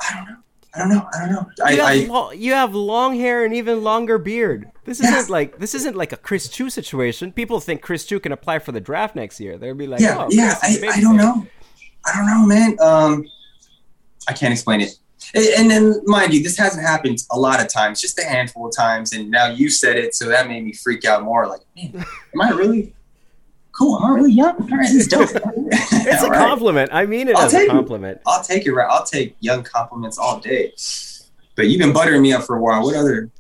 [0.01, 0.37] I don't know.
[0.75, 1.09] I don't know.
[1.15, 1.47] I don't know.
[1.59, 4.67] you I, have, I lo- you have long hair and even longer beard.
[4.85, 7.33] This isn't like this isn't like a Chris Chu situation.
[7.33, 9.57] People think Chris Chu can apply for the draft next year.
[9.57, 10.59] They'll be like, yeah, oh, yeah.
[10.63, 11.47] I, I don't know.
[12.07, 12.77] I don't know, man.
[12.81, 13.27] Um,
[14.29, 14.99] I can't explain it.
[15.35, 18.77] And then, mind you, this hasn't happened a lot of times, just a handful of
[18.77, 19.13] times.
[19.15, 21.49] And now you said it, so that made me freak out more.
[21.49, 22.95] Like, man, am I really
[23.73, 23.99] cool?
[23.99, 24.55] Am I really young?
[24.61, 25.31] All right, this is dope.
[26.07, 26.39] It's a right.
[26.39, 26.91] compliment.
[26.93, 27.71] I mean it I'll as a take it.
[27.71, 28.21] compliment.
[28.27, 28.73] I'll take it.
[28.73, 28.87] Right.
[28.89, 30.73] I'll take young compliments all day.
[31.57, 32.83] But you've been buttering me up for a while.
[32.83, 33.31] What other,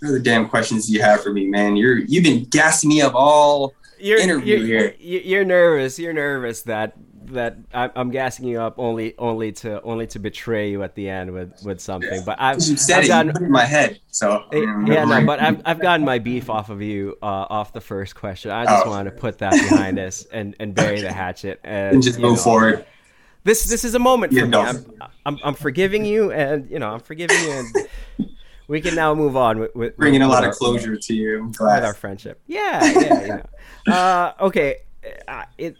[0.00, 1.76] what other damn questions do you have for me, man?
[1.76, 4.96] You're you've been gassing me up all you're, interview you're, here.
[4.98, 5.98] you're you're nervous.
[5.98, 6.96] You're nervous that
[7.32, 11.08] that I'm, I'm gassing you up only only to only to betray you at the
[11.08, 12.22] end with with something.
[12.24, 13.08] But I've, You said I've it.
[13.08, 14.00] gotten it in my head.
[14.08, 17.72] So Eh, yeah, no, but I've, I've gotten my beef off of you uh, off
[17.72, 18.50] the first question.
[18.50, 18.90] I just Oh.
[18.90, 22.36] wanted to put that behind us and, and bury the hatchet and, and just move
[22.36, 22.86] know, forward.
[23.44, 24.50] This this is a moment for Yeah, me.
[24.50, 24.60] no.
[24.62, 24.84] I'm,
[25.24, 28.28] I'm I'm forgiving you, and you know I'm forgiving you, and
[28.68, 31.44] we can now move on with, with Bringing a lot our- of closure to you.
[31.46, 32.40] With our friendship.
[32.46, 33.46] Yeah, yeah, you know.
[33.86, 34.78] Uh, okay,
[35.28, 35.76] uh, it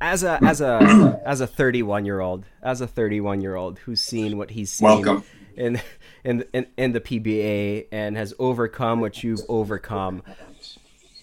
[0.00, 4.00] as a as a as a 31 year old, as a 31 year old who's
[4.00, 5.24] seen what he's seen Welcome.
[5.56, 5.80] in
[6.24, 10.22] in in, in the PBA and has overcome what you've overcome.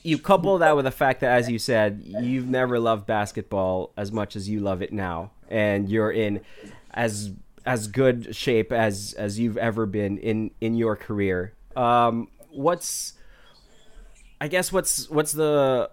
[0.03, 4.11] You couple that with the fact that, as you said, you've never loved basketball as
[4.11, 6.41] much as you love it now, and you're in
[6.91, 7.31] as
[7.65, 11.53] as good shape as as you've ever been in in your career.
[11.75, 13.13] Um, what's
[14.39, 15.91] I guess what's what's the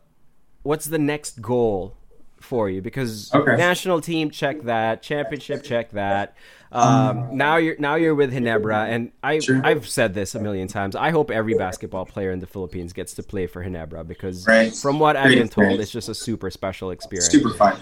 [0.63, 1.95] what's the next goal
[2.43, 2.81] for you?
[2.83, 3.57] Because Okay.
[3.57, 6.37] national team check that, championship check that.
[6.71, 9.61] Um, now you're now you're with Ginebra, and I Sure.
[9.65, 10.95] I've said this a million times.
[10.95, 14.75] I hope every basketball player in the Philippines gets to play for Ginebra because Right.
[14.75, 17.33] from what I've been told, it's just a super special experience.
[17.33, 17.81] Super fun.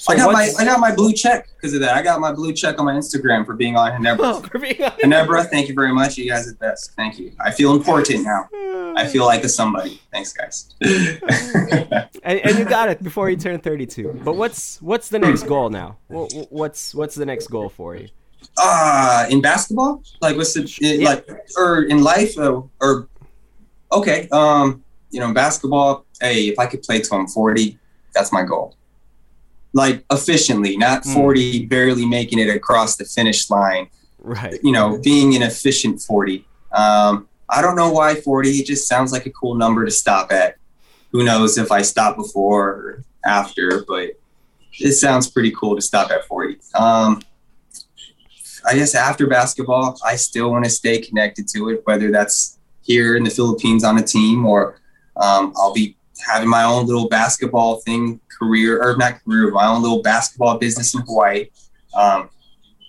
[0.00, 1.96] So I got my I got my blue check because of that.
[1.96, 4.48] I got my blue check on my Instagram for being on Oh, Ginebra.
[4.50, 4.98] for being honest.
[5.00, 6.16] Ginebra, thank you very much.
[6.16, 6.92] You guys are the best.
[6.94, 7.32] Thank you.
[7.40, 8.48] I feel important now.
[8.96, 10.00] I feel like a somebody.
[10.12, 10.72] Thanks, guys.
[12.22, 14.20] and, and you got it before you turn 32.
[14.24, 15.98] But what's what's the next goal now?
[16.08, 18.08] Wha- wha- What's what's the next goal for you?
[18.56, 21.08] uh in basketball like what's the Yeah.
[21.10, 23.08] like or in life uh, or
[23.92, 27.76] okay um you know basketball hey if i could play till i'm 40
[28.14, 28.76] that's my goal
[29.72, 31.12] like efficiently not Hmm.
[31.14, 33.88] 40 barely making it across the finish line
[34.20, 34.58] Right.
[34.62, 39.12] you know being an efficient 40 um i don't know why 40 it just sounds
[39.12, 40.56] like a cool number to stop at
[41.12, 44.10] who knows if i stop before or after but
[44.80, 47.22] it sounds pretty cool to stop at 40 um
[48.66, 53.16] I guess after basketball, I still want to stay connected to it, whether that's here
[53.16, 54.80] in the Philippines on a team or
[55.16, 55.96] um, I'll be
[56.26, 60.94] having my own little basketball thing career, or not career, my own little basketball business
[60.94, 61.46] in Hawaii.
[61.94, 62.28] Um,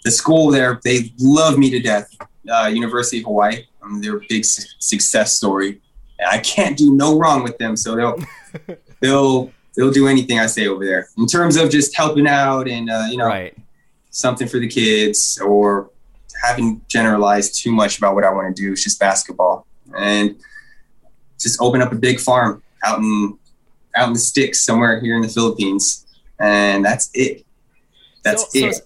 [0.03, 2.09] the school there, they love me to death.
[2.49, 3.63] Uh, University of Hawaii,
[4.01, 5.81] they're a big su- success story.
[6.19, 10.47] And I can't do no wrong with them, so they'll they'll they'll do anything I
[10.47, 13.55] say over there in terms of just helping out and uh, you know Right.
[14.09, 15.89] something for the kids or
[16.43, 18.71] haven't generalized too much about what I want to do.
[18.73, 19.65] It's just basketball
[19.97, 20.35] and
[21.39, 23.37] just open up a big farm out in
[23.95, 26.05] out in the sticks somewhere here in the Philippines,
[26.39, 27.45] and that's it.
[28.23, 28.75] That's so, it.
[28.75, 28.81] So,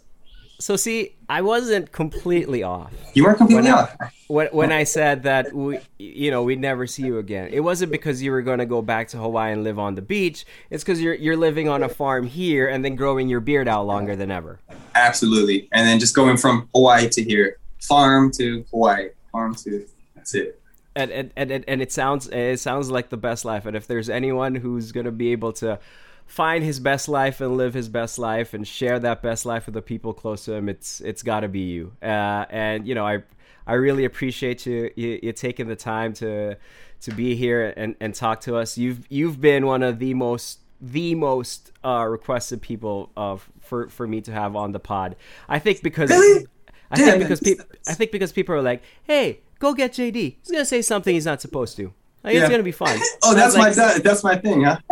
[0.59, 2.93] so see, I wasn't completely off.
[3.13, 3.95] you weren't completely when I- off.
[4.27, 7.91] when, when I said that we, you know, we'd never see you again, it wasn't
[7.91, 10.45] because you were going to go back to Hawaii and live on the beach.
[10.69, 13.85] It's because you're you're living on a farm here and then growing your beard out
[13.85, 14.59] longer than ever.
[14.95, 15.67] Absolutely.
[15.71, 19.85] And then just going from Hawaii to here, farm to Hawaii, farm to
[20.15, 20.61] that's it.
[20.95, 23.65] And and, and, and- and it sounds it sounds like the best life.
[23.65, 25.79] And if there's anyone who's going to be able to
[26.25, 29.73] find his best life and live his best life and share that best life with
[29.75, 31.93] the people close to him, it's it's got to be you.
[32.01, 33.23] Uh, and you know, I
[33.65, 36.57] I really appreciate you, you you taking the time to
[37.01, 38.77] to be here and, and talk to us.
[38.77, 44.07] You've you've been one of the most the most uh, requested people of for for
[44.07, 45.15] me to have on the pod.
[45.49, 46.45] I think because Really?
[46.91, 50.35] I Damn, think because people I think because people are like, hey, go get JD.
[50.41, 51.93] He's gonna say something he's not supposed to.
[52.23, 52.99] Like, It's gonna be fun.
[53.23, 54.77] Oh, that's like, my that, that's my thing, huh?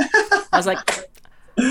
[0.53, 1.09] I was like,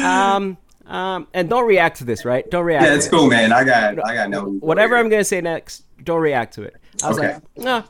[0.05, 2.49] um, um, and don't react to this, right?
[2.51, 2.85] Don't react.
[2.85, 3.11] Yeah, to it's it.
[3.11, 3.53] cool, man.
[3.53, 6.77] I got I got no Whatever I'm gonna say next, don't react to it.
[7.03, 7.35] I was Okay.
[7.35, 7.83] like, nah.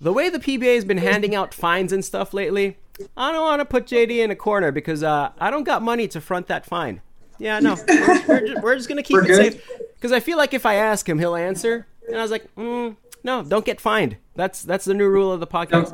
[0.00, 2.76] The way the PBA has been handing out fines and stuff lately,
[3.16, 6.06] I don't want to put JD in a corner because uh, I don't got money
[6.08, 7.00] to front that fine.
[7.38, 9.52] Yeah, no, we're, we're, just, we're just gonna keep We're it good.
[9.54, 11.86] safe because I feel like if I ask him, he'll answer.
[12.08, 12.96] And I was like, mm,
[13.26, 14.16] no, don't get fined.
[14.36, 15.90] That's that's the new rule of the podcast.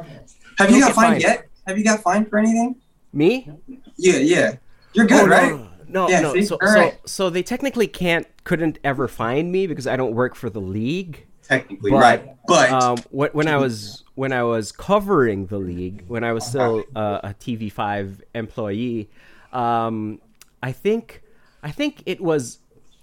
[0.59, 1.23] Have you Don't got fined fined.
[1.23, 1.49] yet?
[1.67, 2.77] Have you got fined for anything?
[3.13, 3.49] Me?
[3.97, 4.57] Yeah, yeah.
[4.95, 5.53] You're good, Oh, right?
[5.53, 6.41] No, no, Yeah, no.
[6.43, 6.99] So, All so, right.
[7.09, 11.27] so they technically can't, couldn't ever find me because I don't work for the league.
[11.43, 12.37] Technically, But, right.
[12.47, 16.45] But um, wh- when I was when I was covering the league, when I was
[16.47, 19.09] still uh, a TV5 employee,
[19.53, 20.21] um,
[20.63, 21.23] I think
[21.63, 22.59] I think it was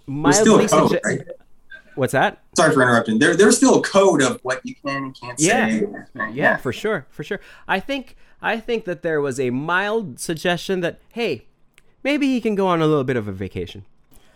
[0.07, 1.21] mildly a code, sugge- right?
[1.99, 2.41] What's that?
[2.55, 3.19] Sorry for interrupting.
[3.19, 5.67] There, there's still a code of what you can and can't Yeah.
[5.69, 5.85] say.
[6.15, 7.41] Yeah, yeah, for sure, for sure.
[7.67, 11.45] I think I think that there was a mild suggestion that hey,
[12.03, 13.83] maybe he can go on a little bit of a vacation.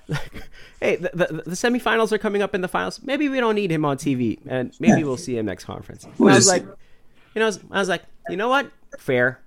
[0.09, 0.43] Like,
[0.81, 3.01] hey, the, the, the semifinals are coming up in the finals.
[3.01, 6.03] Maybe we don't need him on TV, and maybe we'll see him next conference.
[6.03, 8.69] And I We'll was like, you know, I was, I was like, you know what?
[8.99, 9.39] Fair,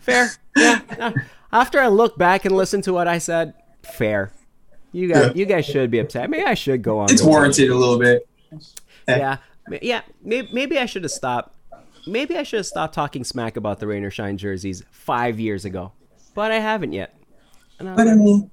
[0.00, 0.30] fair.
[0.56, 1.12] Yeah.
[1.52, 4.32] After I look back and listen to what I said, fair.
[4.94, 5.32] You guys, Yeah.
[5.34, 6.30] you guys should be upset.
[6.30, 7.06] Maybe I should go on.
[7.10, 8.28] It's warranted a little bit.
[9.08, 9.38] yeah,
[9.82, 10.02] yeah.
[10.22, 11.56] Maybe, maybe I should have stopped.
[12.06, 15.64] Maybe I should have stopped talking smack about the Rain or Shine jerseys five years
[15.64, 15.92] ago,
[16.34, 17.18] but I haven't yet.
[17.80, 18.50] I But I mean,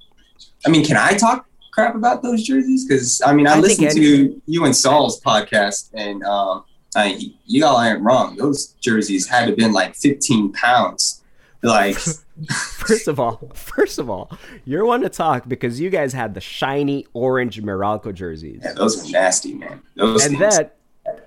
[0.65, 2.87] I mean, can I talk crap about those jerseys?
[2.87, 6.63] Because I mean, I, I listened to you and Sol's podcast, and um,
[6.95, 8.35] I, you all aren't wrong.
[8.35, 11.20] Those jerseys had to have been like 15 pounds.
[11.64, 11.97] Like,
[12.49, 14.32] first of all, first of all,
[14.66, 19.07] you're one to talk because you guys had the shiny orange Meralco jerseys, yeah, those
[19.07, 19.82] are nasty, man.
[19.95, 20.57] Those and things.
[20.57, 20.78] that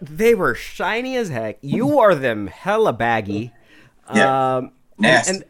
[0.01, 1.59] they were shiny as heck.
[1.61, 3.53] You wore them hella baggy.
[4.15, 4.57] Yeah.
[4.57, 5.37] Um, Nasty.
[5.37, 5.45] and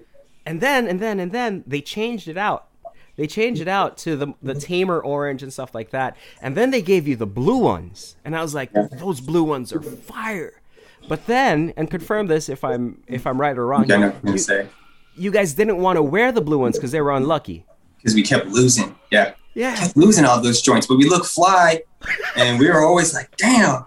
[0.47, 2.69] and then and then and then they changed it out.
[3.17, 6.17] They changed it out to the the tamer orange and stuff like that.
[6.43, 9.73] And then they gave you the blue ones, and I was like, those blue ones
[9.73, 10.61] are fire.
[11.09, 13.91] But then, and confirm this if I'm if I'm right or wrong.
[13.91, 14.69] I know what You, say
[15.17, 17.65] you guys didn't want to wear the blue ones because they were unlucky.
[17.99, 18.97] because we kept losing.
[19.11, 21.83] Yeah, Yeah, kept losing all those joints, but we look fly,
[22.37, 23.85] and we were always like, damn.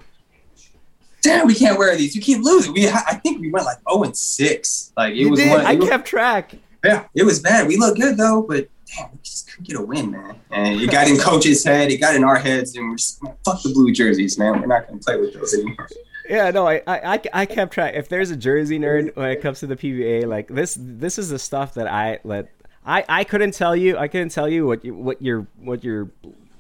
[1.24, 2.16] Damn, we can't wear these.
[2.16, 2.72] You keep losing.
[2.74, 4.94] We, I think we went like 0 and 6.
[4.96, 5.50] Like it you was did.
[5.50, 5.66] one.
[5.66, 6.54] I was- kept track.
[6.86, 7.68] Yeah, it was bad.
[7.68, 10.40] We looked good though, but damn, we just couldn't get a win, man.
[10.52, 13.62] And it got in coach's head, it got in our heads, and we're just fuck
[13.64, 14.62] the blue jerseys, man.
[14.62, 15.90] We're not gonna play with those anymore.
[16.30, 17.94] Yeah, no, I, I, I- I kept track.
[17.96, 21.30] If there's a jersey nerd when it comes to the PBA, like this, this is
[21.30, 22.50] the stuff that I let.
[22.86, 23.98] I, I couldn't tell you.
[23.98, 26.10] I couldn't tell you what you, what your what your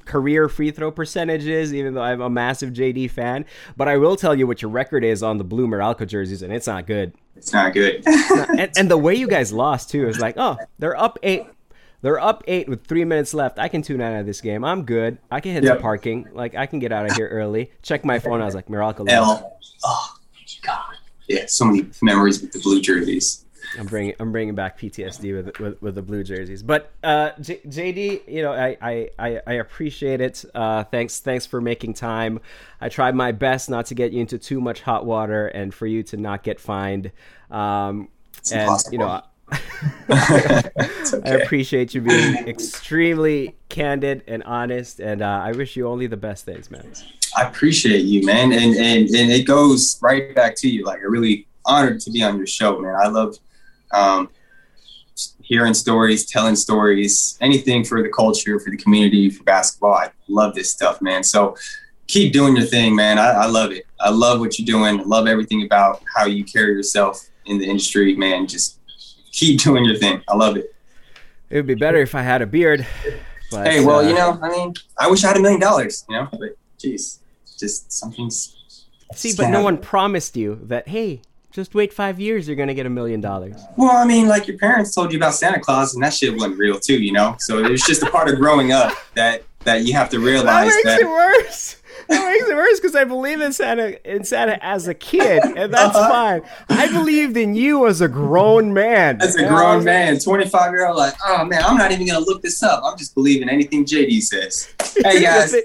[0.05, 3.45] career free throw percentage is, even though I'm a massive JD fan.
[3.75, 6.51] But I will tell you what your record is on the blue Meralco jerseys, and
[6.53, 7.13] it's not good.
[7.35, 8.03] It's not good.
[8.59, 11.45] and, and the way you guys lost too is like, oh, they're up eight.
[12.01, 13.57] They're up eight with three minutes left.
[13.59, 14.63] I can tune out of this game.
[14.63, 15.17] I'm good.
[15.31, 15.77] I can hit Yep.
[15.77, 16.27] the parking.
[16.31, 17.71] Like I can get out of here early.
[17.81, 18.41] Check my phone.
[18.41, 19.09] I was like, lost.
[19.09, 19.57] L.
[19.83, 20.13] Oh
[20.61, 20.95] God.
[21.27, 23.43] Yeah, so many memories with the blue jerseys.
[23.77, 26.63] I'm bringing I'm bringing back PTSD with with, with the blue jerseys.
[26.63, 30.45] But uh, J- JD, you know, I I, I, I appreciate it.
[30.55, 32.39] Uh, thanks thanks for making time.
[32.79, 35.85] I tried my best not to get you into too much hot water and for
[35.85, 37.11] you to not get fined.
[37.51, 38.07] Um,
[38.51, 38.93] and impossible.
[38.93, 39.21] you know.
[40.09, 46.07] It's I appreciate you being extremely candid and honest, and uh, I wish you only
[46.07, 46.91] the best things, man.
[47.35, 50.85] I appreciate you, man, and and and it goes right back to you.
[50.85, 52.95] Like, I'm really honored to be on your show, man.
[52.95, 53.35] I love
[53.91, 54.29] um,
[55.41, 59.93] hearing stories, telling stories, anything for the culture, for the community, for basketball.
[59.93, 61.23] I love this stuff, man.
[61.23, 61.55] So
[62.07, 63.19] keep doing your thing, man.
[63.19, 63.85] I, I love it.
[63.99, 64.99] I love what you're doing.
[64.99, 68.47] I love everything about how you carry yourself in the industry, man.
[68.47, 68.76] Just
[69.37, 70.21] keep doing your thing.
[70.27, 70.73] I love it.
[71.49, 72.85] It would be better if I had a beard.
[73.51, 76.03] But, Hey, well, uh, you know, I mean, I wish I had a million dollars,
[76.09, 77.19] you know, but geez,
[77.57, 78.55] just something's.
[79.13, 80.89] See, but no one promised you that.
[80.89, 81.21] Hey,
[81.51, 83.55] just wait five years, you're gonna get a million dollars.
[83.77, 86.57] Well, I mean, like your parents told you about Santa Claus, and that shit wasn't
[86.57, 87.37] real too, you know.
[87.39, 90.45] So it was just a part of growing up that that you have to realize
[90.45, 91.01] That realize makes that.
[91.01, 91.75] it worse.
[92.09, 95.73] That makes it worse because I believe in Santa in Santa as a kid, and
[95.73, 96.09] that's Uh-huh.
[96.09, 96.41] fine.
[96.69, 99.21] I believed in you as a grown man.
[99.21, 102.07] As a And grown was- man, 25 year old, like, oh man, I'm not even
[102.07, 102.81] gonna look this up.
[102.85, 104.69] I'm just believing anything JD says.
[105.03, 105.55] Hey guys,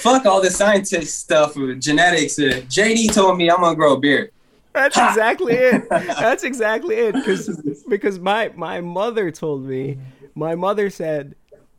[0.00, 2.38] fuck all the scientist stuff with genetics.
[2.38, 4.30] Uh, JD told me I'm gonna grow a beard.
[4.74, 5.88] That's exactly it.
[5.90, 7.14] That's exactly it.
[7.14, 7.48] Because
[7.88, 9.98] because my my mother told me,
[10.34, 11.34] my mother said,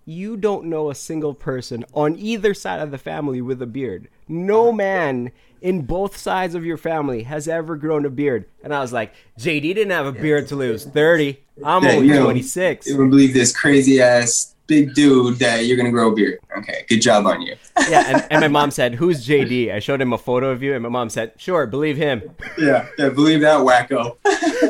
[0.10, 4.10] you don't know a single person on either side of the family with a beard.
[4.28, 5.32] No man
[5.62, 8.46] in both sides of your family has ever grown a beard.
[8.64, 11.44] And I was like, JD didn't have a beard till he was thirty.
[11.64, 12.88] I'm Yeah, only you know, twenty six.
[12.88, 16.40] You would believe this crazy ass big dude that you're gonna grow a beard.
[16.58, 17.56] Okay, good job on you.
[17.90, 20.74] Yeah, and, and my mom said, "Who's JD?" I showed him a photo of you,
[20.74, 22.24] and my mom said, "Sure, believe him."
[22.58, 24.18] Yeah, yeah, believe that wacko.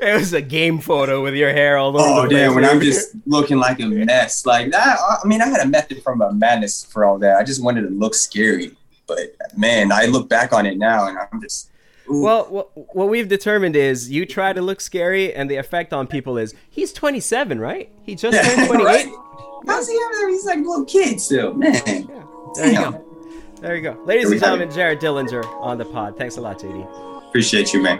[0.02, 2.38] It was a game photo with your hair all over Oh the place.
[2.40, 2.54] damn!
[2.54, 4.98] When I'm just looking like a mess, like that.
[5.00, 7.36] I mean, I had a method from a madness for all that.
[7.36, 8.76] I just wanted to look scary,
[9.06, 9.18] but
[9.56, 11.70] man, I look back on it now, and I'm just.
[12.10, 12.22] ooh.
[12.22, 16.06] Well, what, what we've determined is you try to look scary, and the effect on
[16.06, 17.90] people is he's 27, right?
[18.02, 18.84] He just turned 28.
[18.84, 19.06] right?
[19.66, 20.28] How's he ever?
[20.28, 21.72] He's like a little kid still, man.
[22.54, 23.04] There you go.
[23.62, 23.96] There you go.
[24.04, 26.18] Ladies and gentlemen, Jared Dillinger on the pod.
[26.18, 27.26] Thanks a lot, JD.
[27.28, 27.98] Appreciate you, man.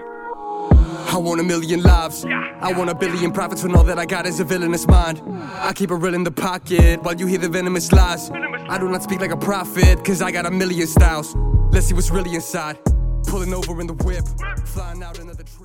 [1.06, 2.24] I want a million lives.
[2.24, 5.22] I want a billion profits when all that I got is a villainous mind.
[5.54, 8.30] I keep it real in the pocket while you hear the venomous lies.
[8.30, 11.34] I do not speak like a prophet, cause I got a million styles.
[11.72, 12.78] Let's see what's really inside.
[13.26, 14.24] Pulling over in the whip,
[14.66, 15.63] flying out another trip.